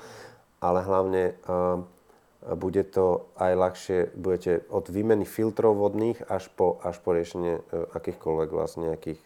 [0.58, 1.78] ale hlavne uh,
[2.58, 7.86] bude to aj ľahšie, budete od výmeny filtrov vodných až po, až po riešenie uh,
[7.93, 9.21] akýchkoľvek vlastne nejakých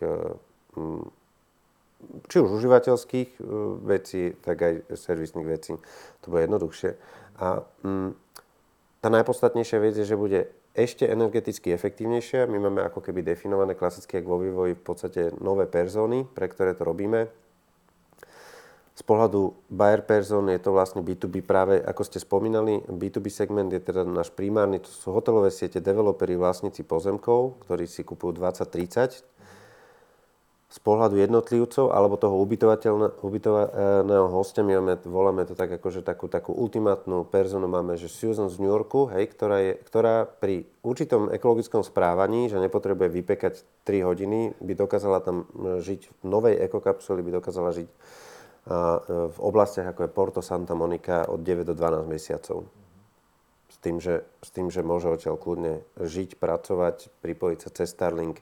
[2.27, 3.41] či už užívateľských e,
[3.85, 5.73] vecí, tak aj servisných vecí.
[6.25, 6.97] To bude jednoduchšie.
[7.41, 8.11] A mm,
[9.01, 12.47] tá najpodstatnejšia vec je, že bude ešte energeticky efektívnejšia.
[12.47, 16.87] My máme ako keby definované klasické vo vývoji v podstate nové perzóny, pre ktoré to
[16.87, 17.27] robíme.
[18.91, 23.81] Z pohľadu buyer person je to vlastne B2B práve, ako ste spomínali, B2B segment je
[23.81, 29.40] teda náš primárny, to sú hotelové siete, developeri, vlastníci pozemkov, ktorí si kupujú 20-30
[30.71, 36.31] z pohľadu jednotlivcov alebo toho ubytovaného hostia, my máme, voláme to tak ako, že takú,
[36.31, 37.67] takú ultimátnu personu.
[37.67, 42.55] Máme, že Susan z New Yorku, hej, ktorá, je, ktorá pri určitom ekologickom správaní, že
[42.63, 43.53] nepotrebuje vypekať
[43.83, 49.27] 3 hodiny, by dokázala tam e, žiť v novej ekokapsuli, by dokázala žiť a, e,
[49.27, 52.63] v oblastiach ako je Porto Santa Monica od 9 do 12 mesiacov.
[53.67, 58.39] S tým, že, s tým, že môže odtiaľ kľudne žiť, pracovať, pripojiť sa cez Starlink,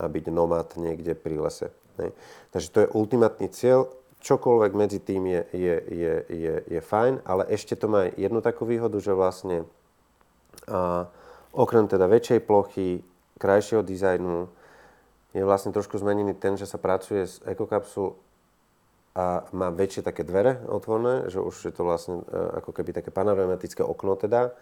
[0.00, 1.68] a byť nomad niekde pri lese.
[2.00, 2.16] Hej.
[2.56, 3.92] Takže to je ultimátny cieľ.
[4.20, 8.68] Čokoľvek medzi tým je, je, je, je, je fajn, ale ešte to má jednu takú
[8.68, 9.64] výhodu, že vlastne
[10.68, 11.08] a,
[11.56, 13.00] okrem teda väčšej plochy,
[13.40, 14.48] krajšieho dizajnu,
[15.32, 18.18] je vlastne trošku zmenený ten, že sa pracuje s ekokapsul
[19.14, 23.10] a má väčšie také dvere otvorené, že už je to vlastne uh, ako keby také
[23.10, 24.54] panoramatické okno teda.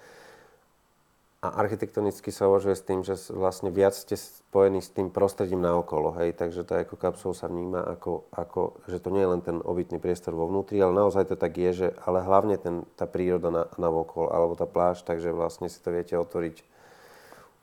[1.38, 6.11] A architektonicky sa uvažuje s tým, že vlastne viac ste spojení s tým prostredím naokolo,
[6.18, 10.03] hej, takže tá kapsul sa vníma ako, ako, že to nie je len ten obytný
[10.03, 13.62] priestor vo vnútri, ale naozaj to tak je, že, ale hlavne ten, tá príroda na,
[13.79, 16.66] na okolo, alebo tá pláž, takže vlastne si to viete otvoriť,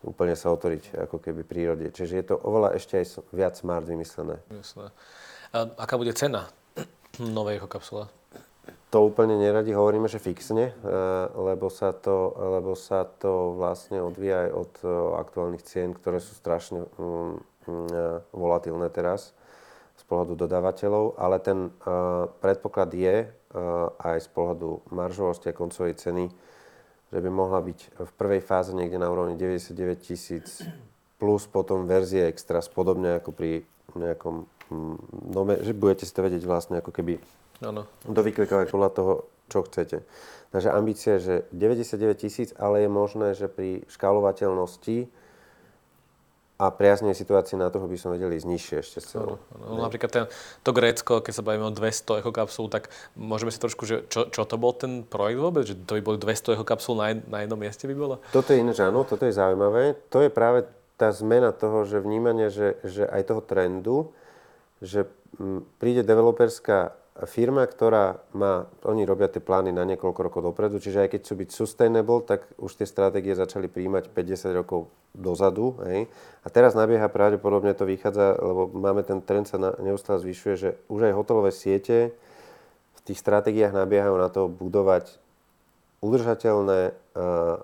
[0.07, 1.91] úplne sa otvoriť ako keby prírode.
[1.91, 4.39] Čiže je to oveľa ešte aj viac smart vymyslené.
[5.51, 6.47] A aká bude cena
[7.19, 8.07] novej kapsule?
[8.95, 10.75] To úplne neradi hovoríme, že fixne, eh,
[11.35, 16.31] lebo sa to, lebo sa to vlastne odvíja aj od eh, aktuálnych cien, ktoré sú
[16.31, 19.35] strašne mm, mm, eh, volatilné teraz
[19.95, 21.71] z pohľadu dodávateľov, ale ten
[22.43, 23.31] predpoklad je
[23.95, 26.27] aj z pohľadu maržovosti a koncovej ceny,
[27.15, 29.71] že by mohla byť v prvej fáze niekde na úrovni 99
[30.03, 30.67] tisíc
[31.15, 33.63] plus potom verzie extra, podobne ako pri
[33.95, 34.43] nejakom
[35.31, 37.15] nome, že budete si to vedieť vlastne ako keby
[37.63, 37.87] Ano.
[38.03, 39.13] Dovyklikávať podľa toho,
[39.47, 40.03] čo chcete.
[40.51, 45.11] Takže ambícia je, že 99 tisíc, ale je možné, že pri škálovateľnosti
[46.55, 50.07] a priaznej situácii na trhu by som vedeli ísť nižšie ešte z no, no, Napríklad
[50.07, 50.23] ten,
[50.63, 52.87] to Grécko, keď sa bavíme o 200 kapsul, tak
[53.19, 55.67] môžeme si trošku, že čo, čo to bol ten projekt vôbec?
[55.67, 58.23] Že to by boli 200 kapsul na, na jednom mieste by bolo?
[58.31, 59.99] Toto je iné, áno, toto je zaujímavé.
[60.15, 60.63] To je práve
[60.95, 64.15] tá zmena toho, že vnímanie, že, že aj toho trendu,
[64.79, 65.11] že
[65.83, 71.09] príde developerská firma, ktorá má, oni robia tie plány na niekoľko rokov dopredu, čiže aj
[71.15, 75.79] keď chcú byť sustainable, tak už tie stratégie začali príjmať 50 rokov dozadu.
[75.87, 76.11] Hej.
[76.43, 81.07] A teraz nabieha pravdepodobne to vychádza, lebo máme ten trend sa neustále zvyšuje, že už
[81.07, 82.11] aj hotelové siete
[82.99, 85.15] v tých stratégiách nabiehajú na to budovať
[86.03, 87.57] udržateľné uh, uh,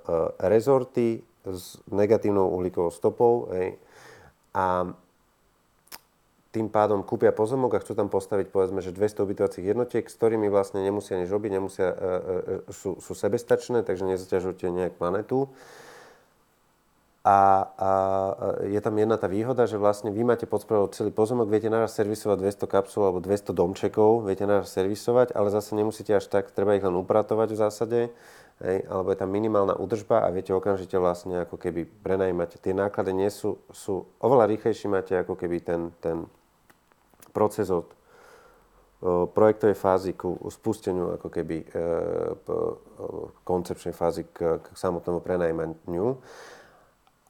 [0.48, 3.52] rezorty s negatívnou uhlíkovou stopou.
[3.52, 3.76] Hej.
[4.56, 4.96] A
[6.52, 10.52] tým pádom kúpia pozemok a chcú tam postaviť povedzme, že 200 ubytovacích jednotiek, s ktorými
[10.52, 12.10] vlastne nemusia nič robiť, nemusia, e, e,
[12.68, 15.48] e, sú, sú sebestačné, takže nezaťažujete nejak planetu.
[17.22, 17.90] A, a
[18.66, 22.66] je tam jedna tá výhoda, že vlastne vy máte pod celý pozemok, viete naraz servisovať
[22.66, 26.84] 200 kapsul alebo 200 domčekov, viete naraz servisovať, ale zase nemusíte až tak, treba ich
[26.84, 28.00] len upratovať v zásade,
[28.66, 32.58] hej, alebo je tam minimálna údržba a viete okamžite vlastne ako keby prenajímať.
[32.58, 36.26] Tie náklady nie sú, sú oveľa rýchlejšie máte ako keby ten, ten
[37.34, 37.92] proces od
[39.34, 41.68] projektovej fázy ku spusteniu ako keby e,
[43.42, 46.22] koncepčnej fázy k, k samotnému prenajímaniu.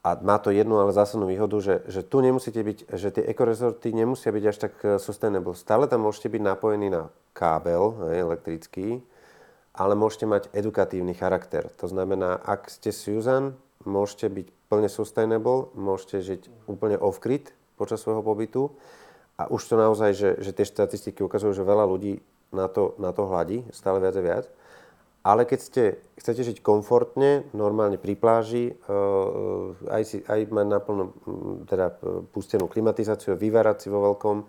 [0.02, 3.94] A má to jednu ale zásadnú výhodu, že, že tu nemusíte byť, že tie ekorezorty
[3.96, 5.56] nemusia byť až tak e, sustainable.
[5.56, 8.88] Stále tam môžete byť napojení na kábel hej, elektrický,
[9.72, 11.72] ale môžete mať edukatívny charakter.
[11.80, 13.56] To znamená, ak ste Susan,
[13.88, 18.76] môžete byť plne sustainable, môžete žiť úplne off-grid počas svojho pobytu
[19.42, 22.22] a už to naozaj, že, že tie štatistiky ukazujú, že veľa ľudí
[22.54, 24.46] na to, na to hladí, stále viac a viac.
[25.22, 25.84] Ale keď ste,
[26.18, 31.04] chcete žiť komfortne, normálne pri pláži, uh, aj, si, aj mať naplno
[31.70, 31.94] teda
[32.34, 34.46] pustenú klimatizáciu, vyvárať si vo veľkom,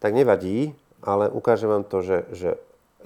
[0.00, 0.72] tak nevadí,
[1.04, 2.50] ale ukážem vám to, že, že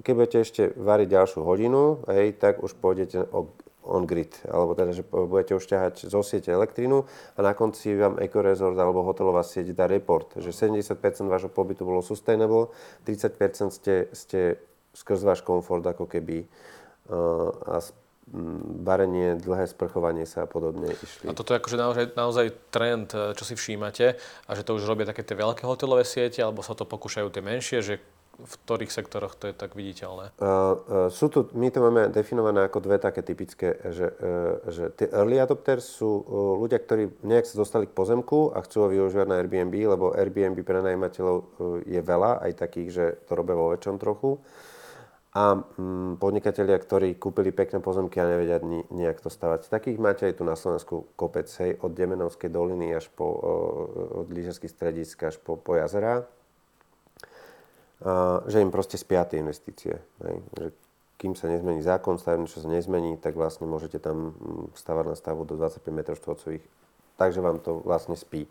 [0.02, 3.46] keď budete ešte variť ďalšiu hodinu, hej, tak už pôjdete o,
[3.84, 7.04] on-grid, alebo teda, že budete už ťahať zo siete elektrinu
[7.36, 10.96] a na konci vám EcoResort alebo hotelová sieť dá report, že 70%
[11.28, 12.72] vášho pobytu bolo sustainable,
[13.04, 14.56] 30% ste, ste
[14.96, 16.48] skrz váš komfort ako keby
[17.12, 17.84] uh, a
[18.80, 21.28] varenie, dlhé sprchovanie sa a podobne išli.
[21.28, 24.16] A toto je akože naozaj, naozaj trend, e, čo si všímate
[24.48, 27.44] a že to už robia také tie veľké hotelové siete alebo sa to pokúšajú tie
[27.44, 27.94] menšie, že
[28.34, 30.34] v ktorých sektoroch to je tak viditeľné?
[30.36, 30.72] Uh, uh,
[31.08, 35.38] sú tu, my to máme definované ako dve také typické, že, uh, že tie early
[35.38, 36.22] adopters sú uh,
[36.58, 40.58] ľudia, ktorí nejak sa dostali k pozemku a chcú ho využívať na Airbnb, lebo Airbnb
[40.66, 41.44] prenajímateľov uh,
[41.86, 44.42] je veľa, aj takých, že to robia vo väčšom trochu.
[45.34, 49.66] A um, podnikatelia, ktorí kúpili pekné pozemky a nevedia ni, nejak to stavať.
[49.66, 54.30] Takých máte aj tu na Slovensku kopec, hej, od Demenovskej doliny až po, uh, od
[54.30, 56.26] lyžerských stredisk až po, po jazera
[58.46, 59.96] že im proste spia tie investície.
[60.20, 60.36] Hej?
[60.60, 60.66] Že
[61.16, 65.16] kým sa nezmení zákon, stavebný čo sa nezmení, tak vlastne môžete tam mm, stavať na
[65.16, 66.64] stavu do 25 m štvorcových.
[67.16, 68.44] Takže vám to vlastne spí.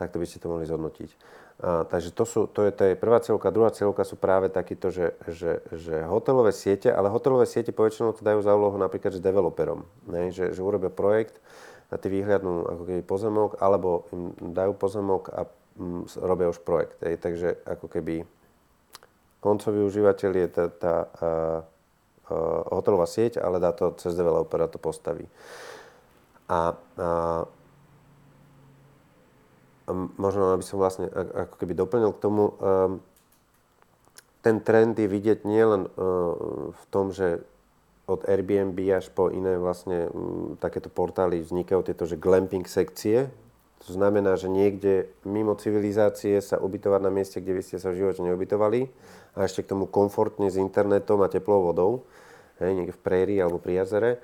[0.00, 1.10] Takto by ste to mohli zhodnotiť.
[1.58, 3.54] A, takže to, sú, to je, to je prvá celka.
[3.54, 8.26] Druhá celka sú práve takýto, že, že, že hotelové siete, ale hotelové siete poväčšinou to
[8.26, 9.86] dajú za úlohu napríklad že developerom.
[10.10, 10.34] Ne?
[10.34, 11.38] Že, že urobia projekt,
[11.88, 15.46] na tý výhľadnú ako keby pozemok, alebo im dajú pozemok a
[15.78, 16.98] mm, robia už projekt.
[17.04, 17.20] Hej?
[17.20, 18.26] Takže ako keby
[19.38, 21.62] koncový užívateľ je tá, tá uh,
[22.74, 25.24] hotelová sieť, ale dá to cez developera to postaví.
[26.48, 27.44] A, uh,
[30.20, 33.00] možno aby som vlastne ako keby doplnil k tomu, um,
[34.44, 35.90] ten trend je vidieť nielen
[36.70, 37.42] v tom, že
[38.08, 40.08] od Airbnb až po iné vlastne
[40.56, 43.28] takéto portály vznikajú tieto, že glamping sekcie.
[43.86, 48.02] To znamená, že niekde mimo civilizácie sa ubytovať na mieste, kde vy ste sa v
[48.02, 48.90] živote neubytovali
[49.38, 52.02] a ešte k tomu komfortne s internetom a teplou vodou,
[52.58, 54.18] hej, niekde v prérii alebo pri jazere.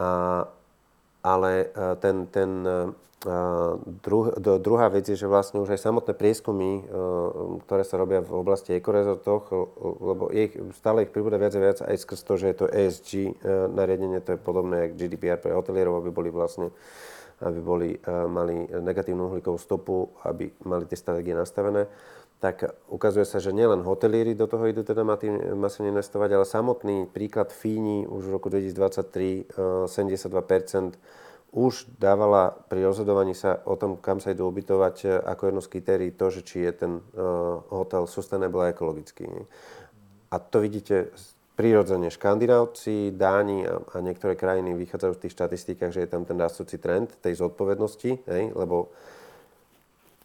[0.00, 0.48] A,
[1.20, 2.74] ale e, ten, ten e,
[4.00, 6.82] Druh, druhá vec je, že vlastne už aj samotné prieskumy, e,
[7.68, 9.44] ktoré sa robia v oblasti ekorezortoch,
[10.00, 13.10] lebo ich, stále ich pribúda viac a viac aj skrz to, že je to ESG
[13.76, 16.72] nariadenie, to je podobné ako GDPR pre hotelierov, aby boli vlastne
[17.40, 17.90] aby boli,
[18.28, 21.88] mali negatívnu uhlíkovú stopu, aby mali tie stratégie nastavené
[22.40, 27.52] tak ukazuje sa, že nielen hotelieri do toho idú teda masívne investovať, ale samotný príklad
[27.52, 30.96] Fíni už v roku 2023 72%
[31.50, 35.70] už dávala pri rozhodovaní sa o tom, kam sa idú ubytovať e, ako jedno z
[35.74, 37.02] kritérií to, že či je ten e,
[37.74, 39.26] hotel sustainable a ekologický.
[40.30, 41.10] A to vidíte
[41.58, 42.08] prirodzene.
[42.08, 46.80] Škandinávci, Dáni a, a niektoré krajiny vychádzajú v tých štatistikách, že je tam ten rastúci
[46.80, 48.88] trend tej zodpovednosti, hej, lebo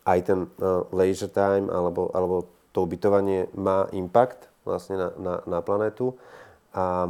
[0.06, 5.60] aj ten uh, leisure time alebo, alebo to ubytovanie má impact vlastne na, na, na
[5.66, 6.14] planetu.
[6.78, 7.10] A,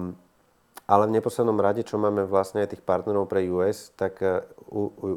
[0.85, 4.45] ale v neposlednom rade, čo máme vlastne aj tých partnerov pre US, tak uh,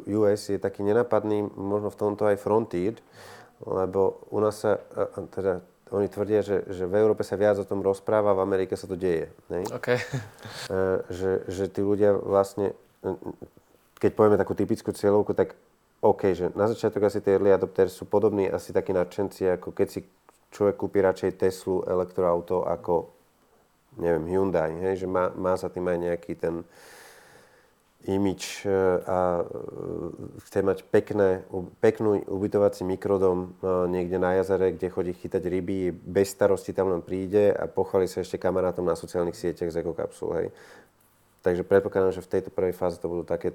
[0.09, 2.99] US je taký nenapadný, možno v tomto aj frontier,
[3.63, 7.65] lebo u nás sa, uh, teda oni tvrdia, že, že v Európe sa viac o
[7.65, 9.29] tom rozpráva, v Amerike sa to deje.
[9.49, 9.65] Ne?
[9.73, 9.97] Okay.
[10.69, 12.77] Uh, že, že tí ľudia vlastne,
[13.97, 15.57] keď povieme takú typickú cieľovku, tak
[15.99, 19.87] OK, že na začiatok asi tie early adopters sú podobní asi takí nadšenci, ako keď
[19.91, 19.99] si
[20.55, 23.11] človek kúpi radšej Teslu elektroauto ako,
[23.99, 26.63] neviem, Hyundai, hej, že má, má sa tým aj nejaký ten
[28.07, 28.71] imič e,
[29.03, 31.43] a e, chce mať pekné,
[31.83, 37.03] peknú ubytovací mikrodom e, niekde na jazere, kde chodí chytať ryby, bez starosti tam len
[37.03, 40.47] príde a pochváli sa ešte kamarátom na sociálnych sieťach z ekokapsul, hej.
[41.43, 43.51] Takže predpokladám, že v tejto prvej fáze to budú také,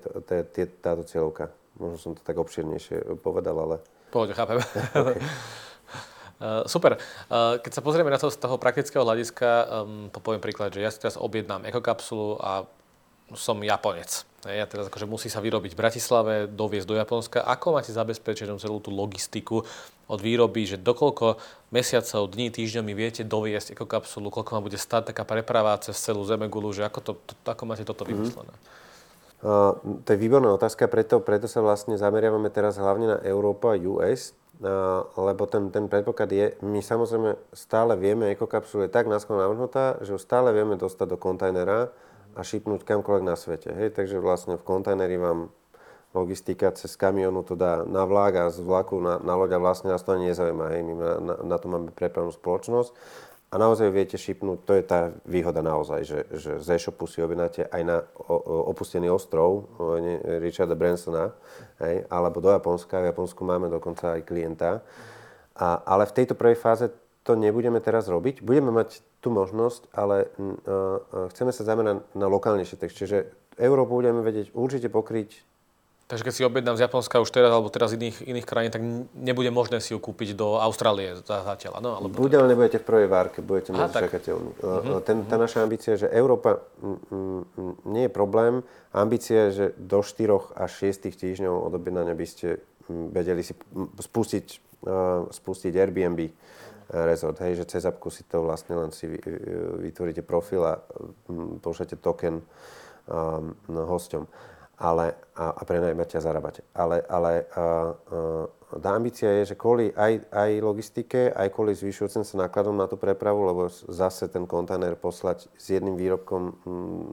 [0.80, 1.52] táto cieľovka.
[1.76, 3.76] Možno som to tak obširnejšie povedal, ale...
[4.12, 4.60] Pohode, chápem.
[4.94, 5.20] Okay.
[6.66, 6.98] Super.
[7.30, 9.48] Keď sa pozrieme na to z toho praktického hľadiska,
[9.86, 12.66] um, poviem príklad, že ja si teraz objednám ekokapsulu a
[13.32, 14.26] som Japonec.
[14.44, 17.40] Ja teraz akože musí sa vyrobiť v Bratislave, doviezť do Japonska.
[17.40, 19.64] Ako máte zabezpečenú celú tú logistiku
[20.04, 21.40] od výroby, že dokoľko
[21.72, 26.20] mesiacov, dní, týždňov mi viete doviesť ekokapsulu, koľko ma bude stať taká preprava cez celú
[26.28, 28.20] Zemegulu, že ako, to, to, ako máte toto mm-hmm.
[28.20, 28.54] vymyslené?
[29.44, 33.80] Uh, to je výborná otázka, preto, preto sa vlastne zameriavame teraz hlavne na Európa a
[33.80, 39.40] US, uh, lebo ten, ten predpoklad je, my samozrejme stále vieme, ekokapsula je tak náskoro
[39.40, 41.92] navrhnutá, že ju stále vieme dostať do kontajnera
[42.34, 43.70] a šipnúť kamkoľvek na svete.
[43.70, 43.94] Hej?
[43.94, 45.54] Takže vlastne v kontajneri vám
[46.14, 49.90] logistika cez kamionu to dá na vlak a z vlaku na, na loď a vlastne
[49.90, 50.66] nás to ani nezaujíma.
[50.70, 50.80] Hej?
[50.86, 52.94] My na, na, to máme prepravnú spoločnosť
[53.50, 57.70] a naozaj viete šipnúť, to je tá výhoda naozaj, že, že z e-shopu si objednáte
[57.70, 58.02] aj na
[58.66, 59.70] opustený ostrov
[60.42, 61.30] Richarda Bransona,
[61.78, 64.82] hej, alebo do Japonska, v Japonsku máme dokonca aj klienta.
[65.54, 66.90] A, ale v tejto prvej fáze
[67.22, 68.42] to nebudeme teraz robiť.
[68.42, 71.00] Budeme mať tú možnosť, ale uh,
[71.32, 73.00] chceme sa zamerať na lokálnejšie text.
[73.00, 75.54] Čiže Európu budeme vedieť určite pokryť
[76.04, 78.84] Takže keď si objednám z Japonska už teraz, alebo teraz iných, iných krajín, tak
[79.16, 81.96] nebude možné si ju kúpiť do Austrálie zatiaľ, no?
[81.96, 84.52] Alebo Bude, ale nebudete v prvej várke, budete mať čakateľný.
[84.60, 85.00] Uh-huh.
[85.00, 87.40] Ten, tá naša ambícia, že Európa m, m,
[87.88, 88.60] nie je problém.
[88.92, 92.60] Ambícia je, že do 4 až 6 týždňov od objednania by ste
[92.92, 93.56] vedeli si
[93.96, 94.46] spustiť,
[94.84, 96.20] uh, spustiť Airbnb
[96.90, 99.08] resort, hej, že cez appku si to vlastne len si
[99.80, 100.80] vytvoríte profil a
[101.60, 102.44] pošlete token
[103.08, 104.24] um, hosťom
[104.78, 106.66] ale, a, a prenajmete a zarábate.
[106.74, 107.66] Ale, ale a, a,
[108.74, 112.98] tá ambícia je, že kvôli aj, aj logistike, aj kvôli zvyšujúcim sa nákladom na tú
[112.98, 116.58] prepravu, lebo zase ten kontajner poslať s jedným výrobkom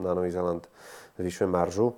[0.02, 0.66] na Nový Zeland
[1.14, 1.94] zvyšuje maržu,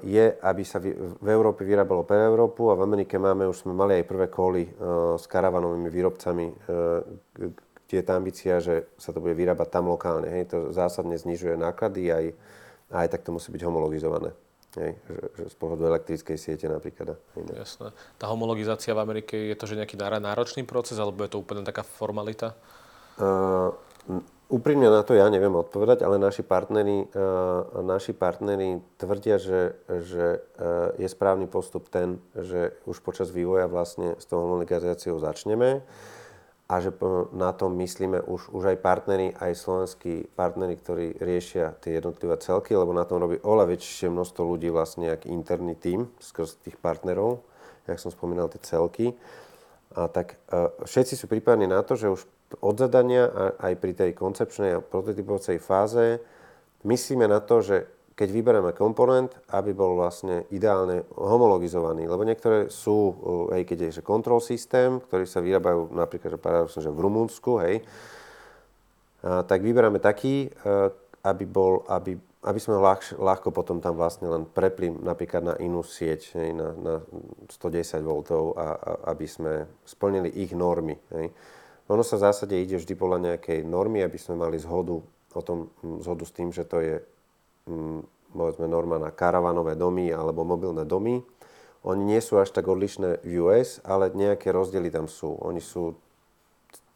[0.00, 4.00] je, aby sa v, Európe vyrábalo pre Európu a v Amerike máme, už sme mali
[4.00, 4.64] aj prvé koly
[5.20, 6.54] s karavanovými výrobcami, a,
[7.90, 10.30] kde je tá ambícia, že sa to bude vyrábať tam lokálne.
[10.30, 10.54] Hej.
[10.54, 12.24] To zásadne znižuje náklady aj,
[12.94, 14.30] aj tak to musí byť homologizované.
[14.78, 17.18] Hej, že, že z pohľadu elektrickej siete napríklad.
[17.50, 17.90] Jasné.
[18.14, 21.82] Tá homologizácia v Amerike, je to že nejaký náročný proces, alebo je to úplne taká
[21.82, 22.54] formalita?
[23.18, 23.74] Uh,
[24.50, 30.42] úprimne na to ja neviem odpovedať, ale naši partneri, uh, naši partneri tvrdia, že, že
[30.42, 35.86] uh, je správny postup ten, že už počas vývoja vlastne s tou homologizáciou začneme.
[36.70, 36.94] A že
[37.34, 42.78] na tom myslíme už, už aj partneri, aj slovenskí partneri, ktorí riešia tie jednotlivé celky,
[42.78, 47.42] lebo na tom robí oľa väčšie množstvo ľudí vlastne jak interný tím skrz tých partnerov,
[47.90, 49.18] jak som spomínal, tie celky.
[49.98, 52.22] A tak uh, všetci sú pripravení na to, že už
[52.58, 53.30] od zadania
[53.62, 56.18] aj pri tej koncepčnej a prototypovacej fáze
[56.82, 57.76] myslíme na to, že
[58.20, 62.04] keď vyberieme komponent, aby bol vlastne ideálne homologizovaný.
[62.04, 63.16] Lebo niektoré sú,
[63.48, 67.52] hej, keď je že control systém, ktorý sa vyrábajú napríklad, že paradoxne, že v Rumunsku,
[67.64, 67.80] hej,
[69.24, 70.52] a, tak vyberáme taký,
[71.24, 75.80] aby, bol, aby, aby sme ľahš, ľahko potom tam vlastne len prepli napríklad na inú
[75.80, 76.94] sieť, hej, na, na
[77.48, 78.20] 110 V
[78.52, 81.00] a, a aby sme splnili ich normy.
[81.08, 81.32] Hej.
[81.90, 85.02] Ono sa v zásade ide vždy podľa nejakej normy, aby sme mali zhodu
[85.34, 87.02] o tom, zhodu s tým, že to je
[87.66, 91.18] mm, povedzme norma na karavanové domy alebo mobilné domy.
[91.82, 95.34] Oni nie sú až tak odlišné v US, ale nejaké rozdiely tam sú.
[95.42, 95.98] Oni sú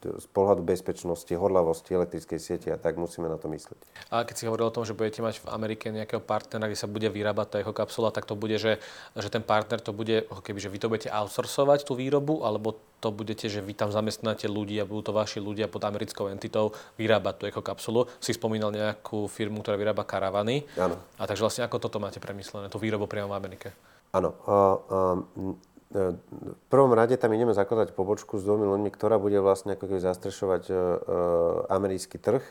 [0.04, 3.80] z pohľadu bezpečnosti, horlavosti elektrickej siete a tak musíme na to myslieť.
[4.12, 6.88] A keď si hovoril o tom, že budete mať v Amerike nejakého partnera, kde sa
[6.88, 8.78] bude vyrábať tá jeho kapsula, tak to bude, že,
[9.16, 13.12] že ten partner to bude, keby, že vy to budete outsourcovať tú výrobu, alebo to
[13.12, 17.52] budete, že vy tam zamestnáte ľudí a budú to vaši ľudia pod americkou entitou vyrábať
[17.52, 18.08] tú kapsulu.
[18.16, 20.64] Si spomínal nejakú firmu, ktorá vyrába karavany.
[20.80, 20.96] Áno.
[21.20, 23.68] A takže vlastne ako toto máte premyslené, tú výrobu priamo v Amerike?
[24.16, 24.32] Áno.
[24.48, 25.58] Uh, um,
[25.94, 30.02] v prvom rade tam ideme zakladať pobočku s dvomi ľuďmi, ktorá bude vlastne ako keby
[30.02, 30.76] zastrešovať uh,
[31.70, 32.42] americký trh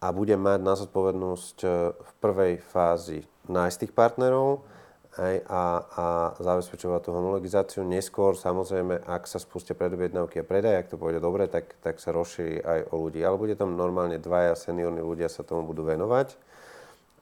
[0.00, 4.64] a bude mať na zodpovednosť uh, v prvej fázi nájsť tých partnerov
[5.20, 6.04] aj, a, a
[6.40, 7.84] zabezpečovať tú homologizáciu.
[7.84, 12.16] Neskôr, samozrejme, ak sa spustia predobjednávky a predaj, ak to pôjde dobre, tak, tak sa
[12.16, 13.20] rozšíri aj o ľudí.
[13.20, 16.32] Ale bude tam normálne dvaja seniorní ľudia sa tomu budú venovať,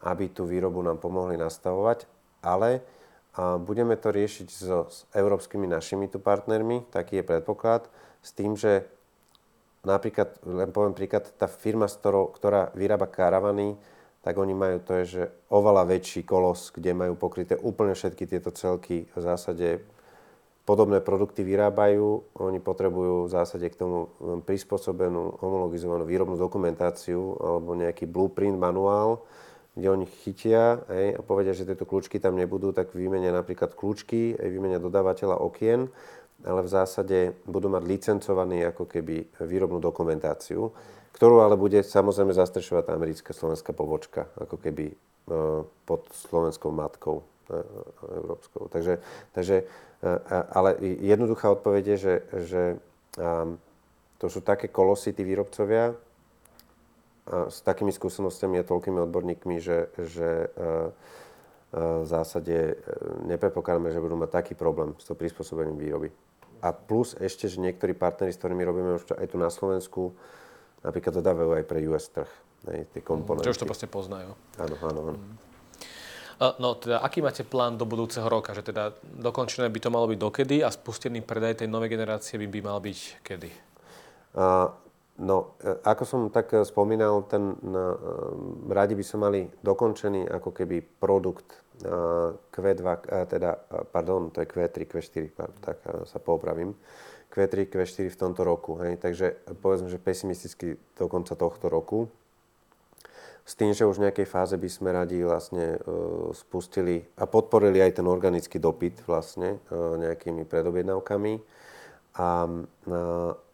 [0.06, 2.06] aby tú výrobu nám pomohli nastavovať.
[2.46, 2.86] Ale
[3.34, 7.86] a budeme to riešiť so, s európskymi našimi tu partnermi, taký je predpoklad,
[8.20, 8.84] s tým, že
[9.86, 13.78] napríklad, len poviem príklad, tá firma, ktorá vyrába karavany,
[14.20, 18.52] tak oni majú to je, že oveľa väčší kolos, kde majú pokryté úplne všetky tieto
[18.52, 19.08] celky.
[19.16, 19.80] V zásade
[20.68, 24.12] podobné produkty vyrábajú, oni potrebujú v zásade k tomu
[24.44, 29.24] prispôsobenú, homologizovanú výrobnú dokumentáciu alebo nejaký blueprint, manuál,
[29.74, 34.34] kde oni chytia hej, a povedia, že tieto kľúčky tam nebudú, tak vymenia napríklad kľúčky,
[34.34, 35.86] aj vymenia dodávateľa okien,
[36.42, 40.72] ale v zásade budú mať licencovaný ako keby výrobnú dokumentáciu,
[41.14, 44.94] ktorú ale bude samozrejme zastrešovať tá americká slovenská pobočka, ako keby e,
[45.84, 47.24] pod slovenskou matkou e,
[48.24, 48.72] európskou.
[48.72, 49.04] Takže,
[49.36, 49.56] takže
[50.00, 50.12] e,
[50.50, 52.14] ale jednoduchá odpoveď je, že,
[52.48, 52.62] že
[54.22, 55.98] to sú také kolosy, tí výrobcovia,
[57.30, 60.72] s takými skúsenostiami a toľkými odborníkmi, že, že e, e,
[61.78, 62.74] v zásade e,
[63.30, 66.08] nepredpokladáme, že budú mať taký problém s to prispôsobením výroby.
[66.60, 70.12] A plus ešte, že niektorí partneri, s ktorými robíme už aj tu na Slovensku,
[70.82, 72.30] napríklad dodávajú aj pre US trh
[72.68, 73.48] aj tie komponenty.
[73.48, 74.36] Čo už to proste poznajú.
[74.60, 75.20] Áno, áno, áno.
[76.40, 78.56] No teda, aký máte plán do budúceho roka?
[78.56, 82.48] Že teda dokončené by to malo byť dokedy a spustený predaj tej novej generácie by,
[82.48, 83.50] by mal byť kedy?
[84.32, 84.72] Uh,
[85.20, 87.84] No, e, ako som tak e, spomínal, ten, e,
[88.72, 92.84] radi by sme mali dokončený ako keby produkt Q2,
[93.24, 93.56] teda,
[93.88, 95.32] pardon, to je Q3, Q4,
[95.64, 96.76] tak sa popravím.
[97.32, 98.76] Q3, Q4 v tomto roku.
[98.84, 99.00] Hej.
[99.00, 102.12] Takže povedzme, že pesimisticky do konca tohto roku.
[103.48, 107.80] S tým, že už v nejakej fáze by sme radi vlastne uh, spustili a podporili
[107.80, 111.32] aj ten organický dopyt vlastne uh, nejakými predobjednávkami
[112.16, 112.48] a,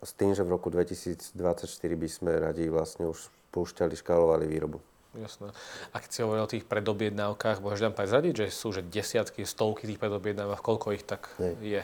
[0.01, 1.37] s tým, že v roku 2024
[1.77, 4.81] by sme radi vlastne už spúšťali, škálovali výrobu.
[5.17, 5.49] Jasné.
[5.93, 9.89] A keď si hovoril o tých predobjednávkach, môžeš nám prezradiť, že sú že desiatky, stovky
[9.89, 11.81] tých predobjednávok, koľko ich tak Hej.
[11.81, 11.83] je?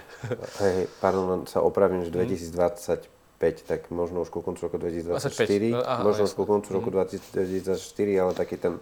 [0.61, 3.09] Hej, pardon, sa opravím, že 2025,
[3.41, 3.65] mm.
[3.65, 5.73] tak možno už ku koncu roku 2024, 25.
[5.73, 8.21] No, aha, možno už ku koncu roku 2024, mhm.
[8.21, 8.77] ale taký ten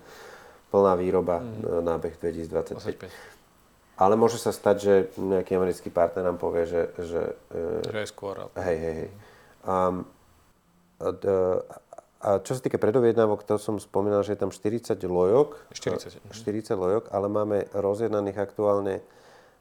[0.74, 1.86] plná výroba, mm.
[1.86, 3.06] nábeh 2025.
[3.06, 3.39] 25.
[4.00, 6.88] Ale môže sa stať, že nejaký americký partner nám povie, že...
[6.96, 7.22] Že,
[7.52, 8.48] e, že je skôr.
[8.56, 9.10] Hej, hej, hej.
[9.60, 10.08] Um,
[11.04, 15.68] a, čo sa týka predobjednávok, to som spomínal, že je tam 40 lojok.
[15.76, 16.32] 40.
[16.32, 19.04] 40 lojok, ale máme rozjednaných aktuálne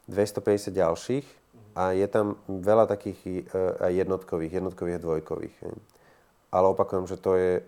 [0.07, 1.25] 250 ďalších
[1.75, 3.19] a je tam veľa takých
[3.51, 5.55] e, jednotkových, jednotkových a dvojkových
[6.49, 7.63] ale opakujem, že to je e,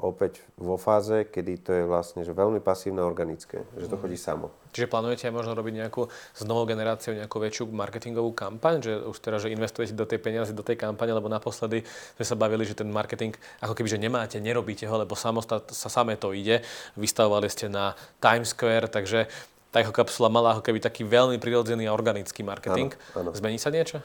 [0.00, 4.02] opäť vo fáze, kedy to je vlastne že veľmi pasívne organické, že to mhm.
[4.02, 4.48] chodí samo.
[4.72, 9.16] Čiže plánujete aj možno robiť nejakú s novou generáciou nejakú väčšiu marketingovú kampaň, že už
[9.20, 11.84] teraz, že investujete do tej peniazy, do tej kampane, lebo naposledy
[12.16, 15.88] sme sa bavili, že ten marketing ako keby, že nemáte, nerobíte ho, lebo samostat, sa
[15.88, 16.60] samé to ide.
[16.96, 19.28] Vystavovali ste na Times Square, takže
[19.72, 22.96] tá jeho kapsula mala ako keby taký veľmi prirodzený a organický marketing.
[23.16, 23.36] Ano, ano.
[23.36, 24.00] Zmení sa niečo?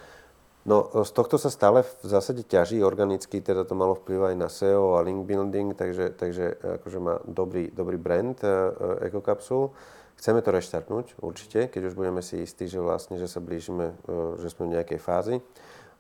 [0.62, 4.46] No z tohto sa stále v zásade ťaží organicky, teda to malo vplyv aj na
[4.46, 9.74] SEO a link building, takže, takže akože má dobrý, dobrý brand uh, EcoCapsule.
[10.22, 14.38] Chceme to reštartnúť určite, keď už budeme si istí, že vlastne, že sa blížime, uh,
[14.38, 15.42] že sme v nejakej fázi.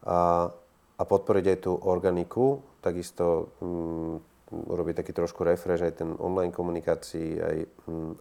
[0.05, 0.53] A,
[0.97, 4.21] a podporiť aj tú organiku, takisto um,
[4.53, 7.57] urobiť taký trošku refresh aj ten online komunikácii, aj,
[7.89, 8.13] um,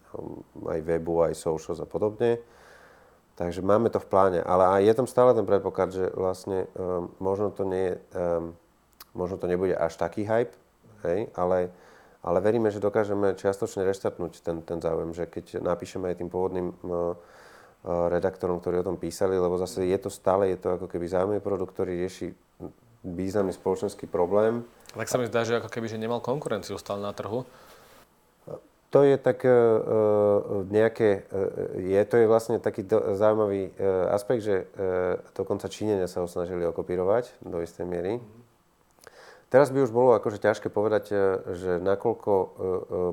[0.73, 2.41] aj webu, aj socials a podobne.
[3.41, 7.09] Takže máme to v pláne, ale aj je tam stále ten predpoklad, že vlastne um,
[7.25, 8.53] možno to nie um,
[9.17, 10.53] možno to nebude až taký hype,
[11.09, 11.73] hej, ale
[12.21, 16.69] ale veríme, že dokážeme čiastočne reštartnúť ten, ten záujem, že keď napíšeme aj tým pôvodným
[16.85, 17.17] uh,
[18.13, 21.41] redaktorom, ktorí o tom písali, lebo zase je to stále, je to ako keby zaujímavý
[21.41, 22.37] produkt, ktorý rieši
[23.01, 24.69] významný spoločenský problém.
[24.93, 27.49] Tak sa mi zdá, že ako keby že nemal konkurenciu stále na trhu.
[28.91, 33.71] To je tak uh, nejaké, uh, je, to je vlastne taký do, zaujímavý
[34.11, 34.67] aspekt, že
[35.35, 38.19] dokonca Číňania sa ho snažili okopírovať do istej miery.
[39.51, 41.15] Teraz by už bolo akože ťažké povedať, e,
[41.59, 42.59] že nakoľko e, e,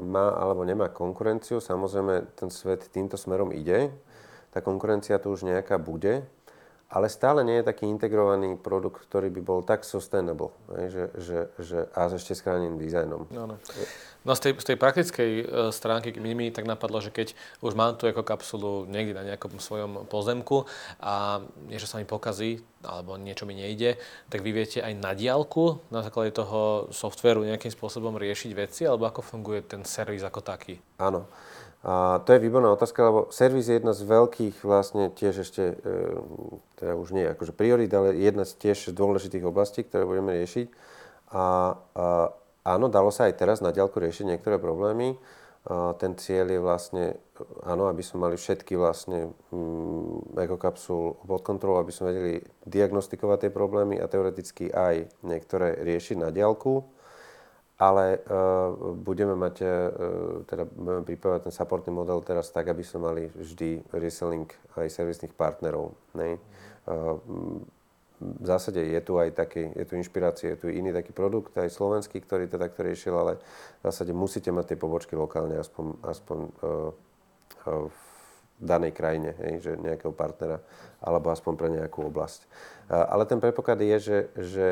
[0.05, 1.57] má alebo nemá konkurenciu.
[1.57, 3.89] Samozrejme, ten svet týmto smerom ide.
[4.53, 6.21] Tá konkurencia tu už nejaká bude
[6.87, 10.55] ale stále nie je taký integrovaný produkt, ktorý by bol tak sustainable
[10.87, 13.27] že, že, že, a ešte s chráneným dizajnom.
[13.27, 13.55] No, no.
[14.23, 17.75] no z, tej, z tej praktickej uh, stránky mi, mi tak napadlo, že keď už
[17.75, 20.63] mám tu ako kapsulu niekde na nejakom svojom pozemku
[21.03, 23.99] a niečo sa mi pokazí alebo niečo mi nejde,
[24.31, 29.11] tak vy viete aj na diálku na základe toho softveru nejakým spôsobom riešiť veci alebo
[29.11, 30.79] ako funguje ten servis ako taký?
[31.03, 31.27] Áno.
[31.87, 35.75] A to je výborná otázka, lebo servis je jedna z veľkých vlastne tiež ešte, e,
[36.75, 40.67] teda už nie akože priorit, ale jedna z tiež dôležitých oblastí, ktoré budeme riešiť.
[41.31, 42.05] A, a
[42.67, 45.15] áno, dalo sa aj teraz na diaľku riešiť niektoré problémy.
[45.71, 47.05] A ten cieľ je vlastne,
[47.63, 52.35] áno, aby sme mali všetky vlastne mm, ekokapsul pod kontrolou, aby sme vedeli
[52.67, 56.96] diagnostikovať tie problémy a teoreticky aj niektoré riešiť na diaľku
[57.77, 59.69] ale uh, budeme mať, uh,
[60.49, 65.37] teda budeme pripravať ten supportný model teraz tak, aby sme mali vždy reselling aj servisných
[65.37, 65.93] partnerov.
[66.17, 66.41] Ne?
[66.89, 67.21] Uh,
[68.17, 71.69] v zásade je tu aj taký, je tu inšpirácia, je tu iný taký produkt, aj
[71.69, 76.37] slovenský, ktorý to takto riešil, ale v zásade musíte mať tie pobočky lokálne, aspoň, aspoň
[76.41, 76.89] uh,
[77.69, 78.01] uh, v
[78.57, 80.57] danej krajine, hej, že nejakého partnera,
[80.97, 82.41] alebo aspoň pre nejakú oblasť.
[82.89, 84.67] Ale ten predpoklad je, že, že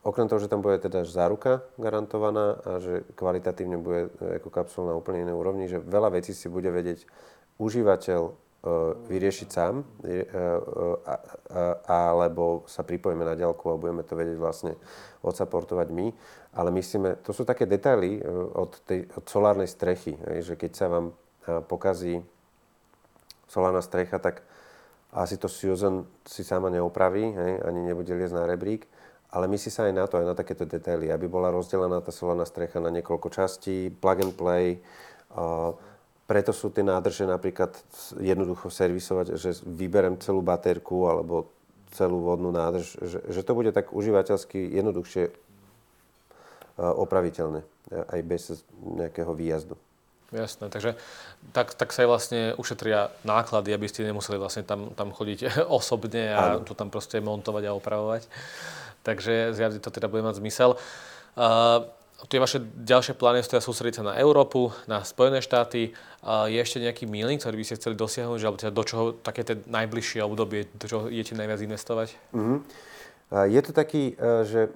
[0.00, 4.08] Okrem toho, že tam bude teda záruka garantovaná a že kvalitatívne bude
[4.40, 7.04] ako kapsul na úplne inej úrovni, že veľa vecí si bude vedieť
[7.60, 8.32] užívateľ e,
[9.12, 10.40] vyriešiť sám, e, e,
[11.84, 14.72] alebo sa pripojíme na ďalku a budeme to vedieť vlastne
[15.20, 16.08] odsaportovať my.
[16.56, 18.24] Ale myslíme, to sú také detaily
[18.56, 21.12] od, tej, od solárnej strechy, že keď sa vám
[21.68, 22.24] pokazí
[23.46, 24.42] solárna strecha, tak
[25.12, 28.88] asi to Susan si sama neopraví, ani nebude liesť na rebrík
[29.30, 32.42] ale myslí sa aj na to, aj na takéto detaily, aby bola rozdelená tá solárna
[32.42, 34.82] strecha na niekoľko častí, plug and play.
[35.30, 35.78] Uh,
[36.26, 37.74] preto sú tie nádrže napríklad
[38.18, 41.50] jednoducho servisovať, že vyberem celú baterku alebo
[41.94, 45.34] celú vodnú nádrž, že, že to bude tak užívateľsky jednoduchšie uh,
[46.98, 47.62] opraviteľné,
[48.10, 48.42] aj bez
[48.82, 49.78] nejakého výjazdu.
[50.30, 50.94] Jasné, takže
[51.50, 56.34] tak, tak sa aj vlastne ušetria náklady, aby ste nemuseli vlastne tam, tam chodiť osobne
[56.34, 56.66] a ano.
[56.66, 58.22] to tam proste montovať a opravovať
[59.02, 60.76] takže zjavne to teda bude mať zmysel.
[61.38, 61.88] Uh,
[62.28, 65.96] tie vaše ďalšie plány sú teda sústrediť sa na Európu, na Spojené štáty.
[66.20, 69.40] Uh, je ešte nejaký milník, ktorý by ste chceli dosiahnuť, alebo teda do čoho také
[69.40, 72.08] tie najbližšie obdobie, do čoho idete najviac investovať?
[72.36, 72.58] Mm-hmm.
[73.30, 74.74] Je to taký, že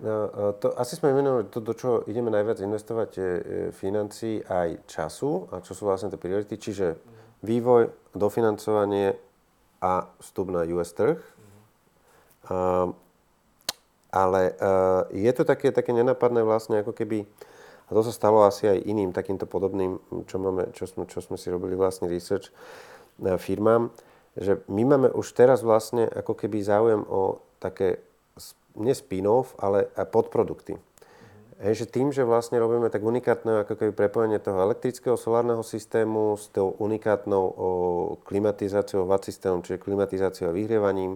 [0.62, 3.31] to, asi sme menovali to, do čoho ideme najviac investovať, je
[3.75, 6.95] financí aj času a čo sú vlastne tie priority, čiže
[7.43, 9.18] vývoj, dofinancovanie
[9.83, 11.18] a vstup na US trh.
[11.18, 13.03] Mm-hmm
[14.14, 17.26] ale uh, je to také, také nenapadné vlastne ako keby,
[17.84, 19.98] a to sa stalo asi aj iným takýmto podobným,
[20.30, 23.90] čo, máme, čo, sme, čo sme si robili vlastne research uh, firmám,
[24.38, 27.98] že my máme už teraz vlastne ako keby záujem o také,
[28.78, 30.74] nie spin-off, ale aj podprodukty.
[30.78, 31.62] Mm-hmm.
[31.62, 36.34] Hej, že tým, že vlastne robíme tak unikátne ako keby prepojenie toho elektrického solárneho systému
[36.34, 37.68] s tou unikátnou o,
[38.26, 41.14] klimatizáciou, VAT systémom, čiže klimatizáciou a vyhrievaním,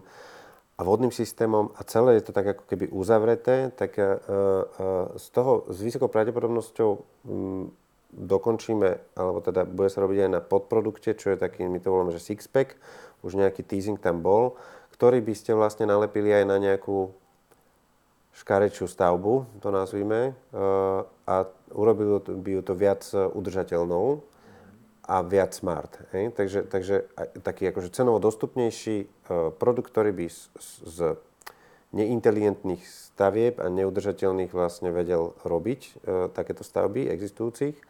[0.78, 5.26] a vodným systémom a celé je to tak ako keby uzavreté, tak uh, uh, z
[5.34, 7.74] toho s vysokou pravdepodobnosťou um,
[8.14, 12.14] dokončíme, alebo teda bude sa robiť aj na podprodukte, čo je taký, my to voláme,
[12.14, 12.78] že six-pack,
[13.26, 14.54] už nejaký teasing tam bol,
[14.94, 17.10] ktorý by ste vlastne nalepili aj na nejakú
[18.38, 21.42] škarečiu stavbu, to nazvime, uh, a
[21.74, 24.22] urobilo by ju to viac udržateľnou
[25.08, 25.96] a viac smart.
[26.12, 26.36] Hej?
[26.36, 27.08] Takže, takže
[27.40, 30.40] taký akože cenovo dostupnejší uh, produkt, ktorý by z,
[30.84, 30.98] z
[31.96, 37.80] neinteligentných stavieb a neudržateľných vlastne vedel robiť uh, takéto stavby existujúcich.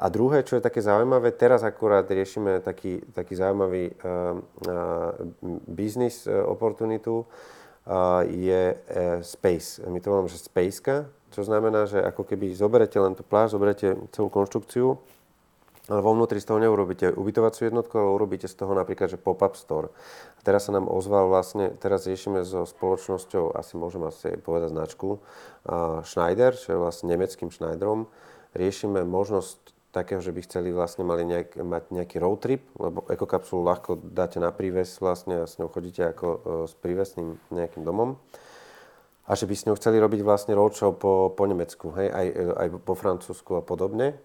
[0.00, 5.12] A druhé, čo je také zaujímavé, teraz akurát riešime taký, taký zaujímavý uh, uh,
[5.68, 7.28] business opportunitu,
[8.26, 8.74] je
[9.22, 9.78] space.
[9.86, 13.94] My to voláme, že spaceka, čo znamená, že ako keby zoberete len tú pláž, zoberete
[14.10, 14.98] celú konštrukciu,
[15.86, 19.54] ale vo vnútri z toho neurobíte ubytovaciu jednotku, ale urobíte z toho napríklad, že pop-up
[19.54, 19.94] store.
[20.34, 25.22] A teraz sa nám ozval vlastne, teraz riešime so spoločnosťou, asi môžem asi povedať značku,
[26.02, 28.10] Schneider, čo je vlastne nemeckým Schneiderom.
[28.58, 33.62] Riešime možnosť takého, že by chceli vlastne mali nejak, mať nejaký road trip, lebo ekokapsulu
[33.64, 38.20] ľahko dáte na príves vlastne a s ňou chodíte ako uh, s prívesným nejakým domom.
[39.26, 42.26] A že by s ňou chceli robiť vlastne roadshow po, po Nemecku, hej, aj,
[42.60, 44.20] aj po Francúzsku a podobne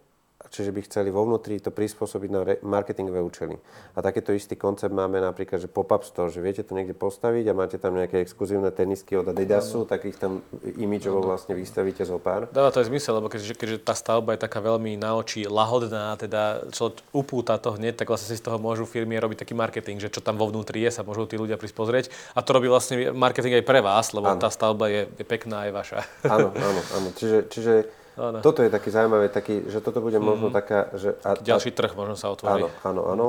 [0.50, 3.56] čiže by chceli vo vnútri to prispôsobiť na re- marketingové účely.
[3.94, 7.54] A takéto istý koncept máme napríklad, že pop-up store, že viete to niekde postaviť a
[7.54, 12.50] máte tam nejaké exkluzívne tenisky od Adidasu, tak ich tam imidžovo vlastne vystavíte zo pár.
[12.50, 16.18] Dáva to aj zmysel, lebo keďže, keďže tá stavba je taká veľmi na oči lahodná,
[16.18, 20.02] teda čo upúta to hneď, tak vlastne si z toho môžu firmy robiť taký marketing,
[20.02, 22.06] že čo tam vo vnútri je, sa môžu tí ľudia prísť pozrieť.
[22.34, 24.42] A to robí vlastne marketing aj pre vás, lebo ano.
[24.42, 26.00] tá stavba je, je pekná aj vaša.
[26.26, 27.10] Áno, áno, áno.
[27.14, 28.43] Čiže, čiže Áno.
[28.43, 30.55] Toto je taký zaujímavý, taký, že toto bude možno mm.
[30.55, 30.80] taká...
[30.95, 32.68] Že, a, Ďalší trh možno sa otvorí.
[32.68, 33.28] Áno, áno, áno.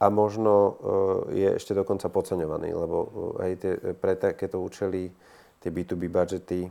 [0.00, 0.74] A možno uh,
[1.30, 2.96] je ešte dokonca podceňovaný, lebo
[3.36, 5.12] uh, aj tie, pre takéto účely
[5.60, 6.66] tie B2B budžety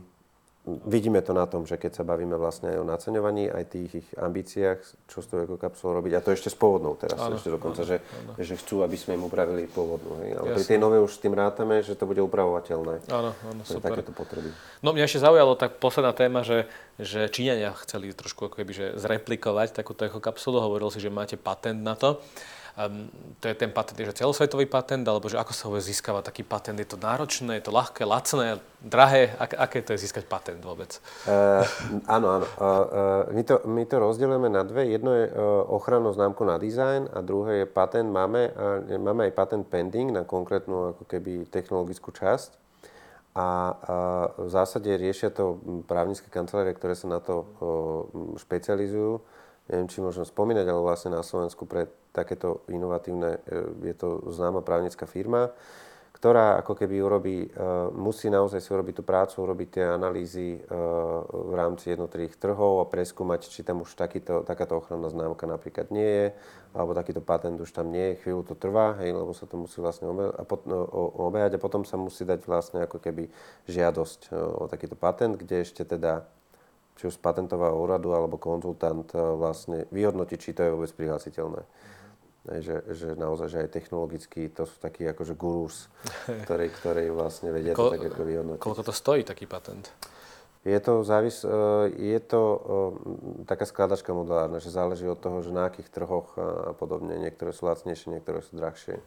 [0.86, 4.08] Vidíme to na tom, že keď sa bavíme vlastne aj o naceňovaní, aj tých ich
[4.14, 4.78] ambíciách,
[5.10, 7.90] čo s tou ekokapsulou robiť, a to ešte s pôvodnou teraz, áno, ešte dokonca, áno,
[7.90, 8.32] že, áno.
[8.38, 10.22] že chcú, aby sme im upravili pôvodnú.
[10.22, 10.30] Hej?
[10.38, 10.56] Ale Jasne.
[10.60, 12.94] pri tej novej už s tým rátame, že to bude upravovateľné.
[13.10, 13.90] Áno, áno, super.
[13.90, 14.54] takéto potreby.
[14.84, 18.86] No mňa ešte zaujalo tak posledná téma, že, že Číňania chceli trošku ako keby, že
[19.00, 20.60] zreplikovať takúto ekokapsulu.
[20.60, 22.22] Hovoril si, že máte patent na to.
[22.78, 23.10] Um,
[23.42, 26.78] to je ten patent, že celosvetový patent, alebo že ako sa vôbec získava taký patent?
[26.78, 29.34] Je to náročné, je to ľahké, lacné, drahé?
[29.42, 31.02] Ak, aké to je získať patent vôbec?
[31.26, 31.66] Uh,
[32.06, 32.46] áno, áno.
[32.56, 34.86] Uh, uh, my, to, my to rozdielujeme na dve.
[34.86, 38.06] Jedno je uh, ochrannú známku na design a druhé je patent.
[38.06, 42.54] Máme, uh, máme aj patent pending na konkrétnu ako keby technologickú časť.
[43.30, 43.46] A, a
[44.42, 47.46] v zásade riešia to právnické kancelárie, ktoré sa na to
[48.42, 49.22] špecializujú
[49.70, 54.66] neviem, či môžem spomínať, ale vlastne na Slovensku pre takéto inovatívne, e, je to známa
[54.66, 55.54] právnická firma,
[56.10, 57.48] ktorá ako keby urobí, e,
[57.94, 60.60] musí naozaj si urobiť tú prácu, urobiť tie analýzy e,
[61.30, 66.04] v rámci jednotlivých trhov a preskúmať, či tam už takýto, takáto ochranná známka napríklad nie
[66.04, 66.26] je,
[66.74, 69.78] alebo takýto patent už tam nie je, chvíľu to trvá, hej, lebo sa to musí
[69.78, 70.34] vlastne no,
[71.30, 73.30] obehať a potom sa musí dať vlastne ako keby
[73.70, 76.26] žiadosť o takýto patent, kde ešte teda
[77.00, 81.64] či už z patentového úradu alebo konzultant e, vlastne vyhodnotí, či to je vôbec prihlásiteľné.
[81.64, 81.98] Mm-hmm.
[82.60, 85.88] Že, že naozaj, že aj technologicky to sú takí akože gurús,
[86.44, 88.60] ktorí, ktorí vlastne vedia Ko, to tak ako vyhodnotiť.
[88.60, 89.88] Koľko to stojí taký patent?
[90.60, 91.48] Je to, závis, e,
[91.96, 92.58] je to e,
[93.48, 97.16] taká skladačka modulárna, že záleží od toho, že na akých trhoch a podobne.
[97.16, 99.00] Niektoré sú lacnejšie, niektoré sú drahšie.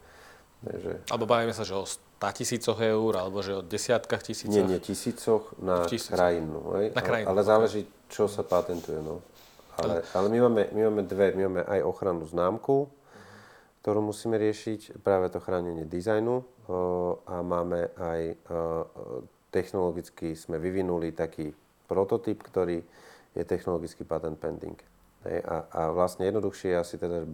[0.66, 0.92] Takže...
[1.14, 1.86] Alebo bavíme sa, že o
[2.24, 4.56] 100 tisícoch eur, alebo že o desiatkách tisícoch?
[4.56, 6.16] Nie, nie, tisícoch na tisícoch.
[6.16, 6.60] krajinu.
[6.80, 6.88] Hej?
[6.96, 7.28] Na krajinu.
[7.28, 9.04] Ale záleží, čo sa patentuje.
[9.04, 9.20] No.
[9.76, 11.36] Ale, ale my, máme, my máme dve.
[11.36, 12.88] My máme aj ochrannú známku,
[13.84, 16.48] ktorú musíme riešiť, práve to chránenie dizajnu
[17.28, 18.40] a máme aj
[19.52, 21.52] technologicky sme vyvinuli taký
[21.86, 22.80] prototyp, ktorý
[23.36, 24.80] je technologický patent pending.
[25.28, 27.28] A, a vlastne jednoduchšie je asi teda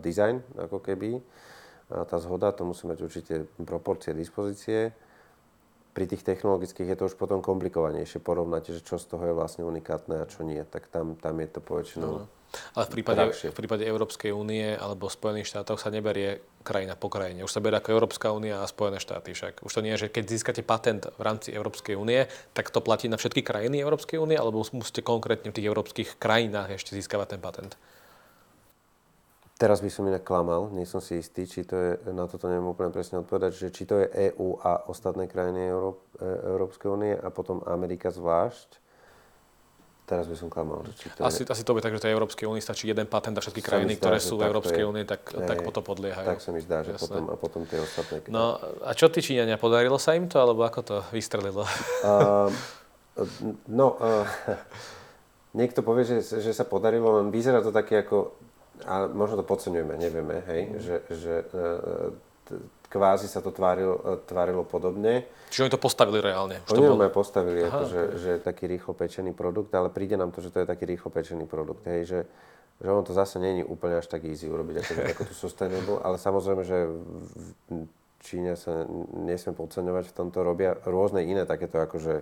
[0.00, 1.20] design, ako keby,
[1.90, 3.34] tá zhoda, to musí mať určite
[3.66, 4.94] proporcie dispozície.
[5.90, 9.66] Pri tých technologických je to už potom komplikovanejšie porovnať, že čo z toho je vlastne
[9.66, 10.62] unikátne a čo nie.
[10.62, 12.26] Tak tam, tam je to poväčšinou no.
[12.74, 17.46] Ale v prípade, v prípade Európskej únie alebo Spojených štátov sa neberie krajina po krajine.
[17.46, 19.62] Už sa berie ako Európska únia a Spojené štáty však.
[19.62, 23.06] Už to nie je, že keď získate patent v rámci Európskej únie, tak to platí
[23.06, 27.40] na všetky krajiny Európskej únie, alebo musíte konkrétne v tých európskych krajinách ešte získavať ten
[27.40, 27.72] patent?
[29.60, 32.64] Teraz by som inak klamal, nie som si istý, či to je, na toto neviem
[32.64, 36.24] úplne presne odpovedať, že či to je EÚ a ostatné krajiny Euró- e,
[36.56, 38.80] Európskej únie a potom Amerika zvlášť.
[40.08, 40.88] Teraz by som klamal.
[40.96, 41.52] Či to asi, je...
[41.52, 44.08] asi to by tak, že tej Európskej únii stačí jeden patent a všetky krajiny, zdá,
[44.08, 46.24] ktoré sú v Európskej únii, tak, je, tak potom podliehajú.
[46.24, 48.24] Tak sa mi zdá, že potom, a potom tie ostatné.
[48.32, 51.68] No a čo ty Číňania, podarilo sa im to, alebo ako to vystrelilo?
[52.00, 52.48] Uh,
[53.68, 54.24] no, uh,
[55.60, 58.40] niekto povie, že, že sa podarilo, len vyzerá to také ako
[58.86, 60.78] a možno to podceňujeme, nevieme, hej, mm.
[60.80, 62.56] že, že e,
[62.90, 65.24] kvázi sa to tvárilo, e, tvárilo podobne.
[65.48, 66.58] Čiže oni to postavili reálne?
[66.66, 67.10] Už oni to bol...
[67.10, 70.50] postavili, Aha, ako, že, že je taký rýchlo pečený produkt, ale príde nám to, že
[70.50, 72.20] to je taký rýchlo pečený produkt, hej, že,
[72.82, 76.16] že ono to zase není úplne až tak easy urobiť, ako, ako tu sustainable, ale
[76.18, 76.78] samozrejme, že
[77.70, 77.78] v
[78.20, 78.84] Číne sa
[79.16, 82.20] nesme podceňovať, v tomto robia rôzne iné takéto akože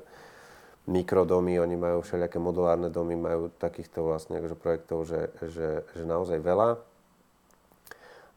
[0.88, 6.40] mikrodomy, oni majú všelijaké modulárne domy, majú takýchto vlastne akože projektov, že, že, že naozaj
[6.40, 6.80] veľa.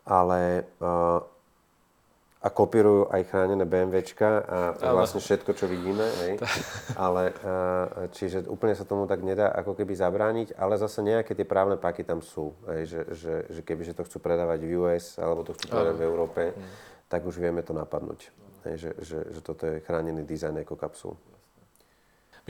[0.04, 1.24] Ale, uh,
[2.42, 4.98] a kopírujú aj chránené BMWčka a Ale.
[4.98, 6.02] vlastne všetko, čo vidíme.
[6.26, 6.42] Hej.
[7.06, 7.30] Ale,
[8.18, 12.02] čiže úplne sa tomu tak nedá ako keby zabrániť, ale zase nejaké tie právne paky
[12.02, 12.58] tam sú.
[12.66, 15.98] Hej, že, že, že keby že to chcú predávať v US alebo to chcú predávať
[16.02, 16.66] v Európe, mm.
[17.14, 18.34] tak už vieme to napadnúť.
[18.66, 21.14] Hej, že, že, že toto je chránený dizajn ekokapsul.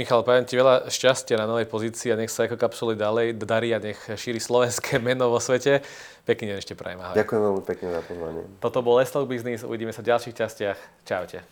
[0.01, 3.69] Michal, prajem ti veľa šťastia na novej pozícii a nech sa ako kapsuly ďalej darí
[3.69, 5.85] a nech šíri slovenské meno vo svete.
[6.25, 7.05] Pekný deň ešte prajem.
[7.05, 7.13] Ahoj.
[7.13, 8.41] Ďakujem veľmi pekne za pozvanie.
[8.57, 10.79] Toto bol Lestok Business, uvidíme sa v ďalších častiach.
[11.05, 11.45] Čaute.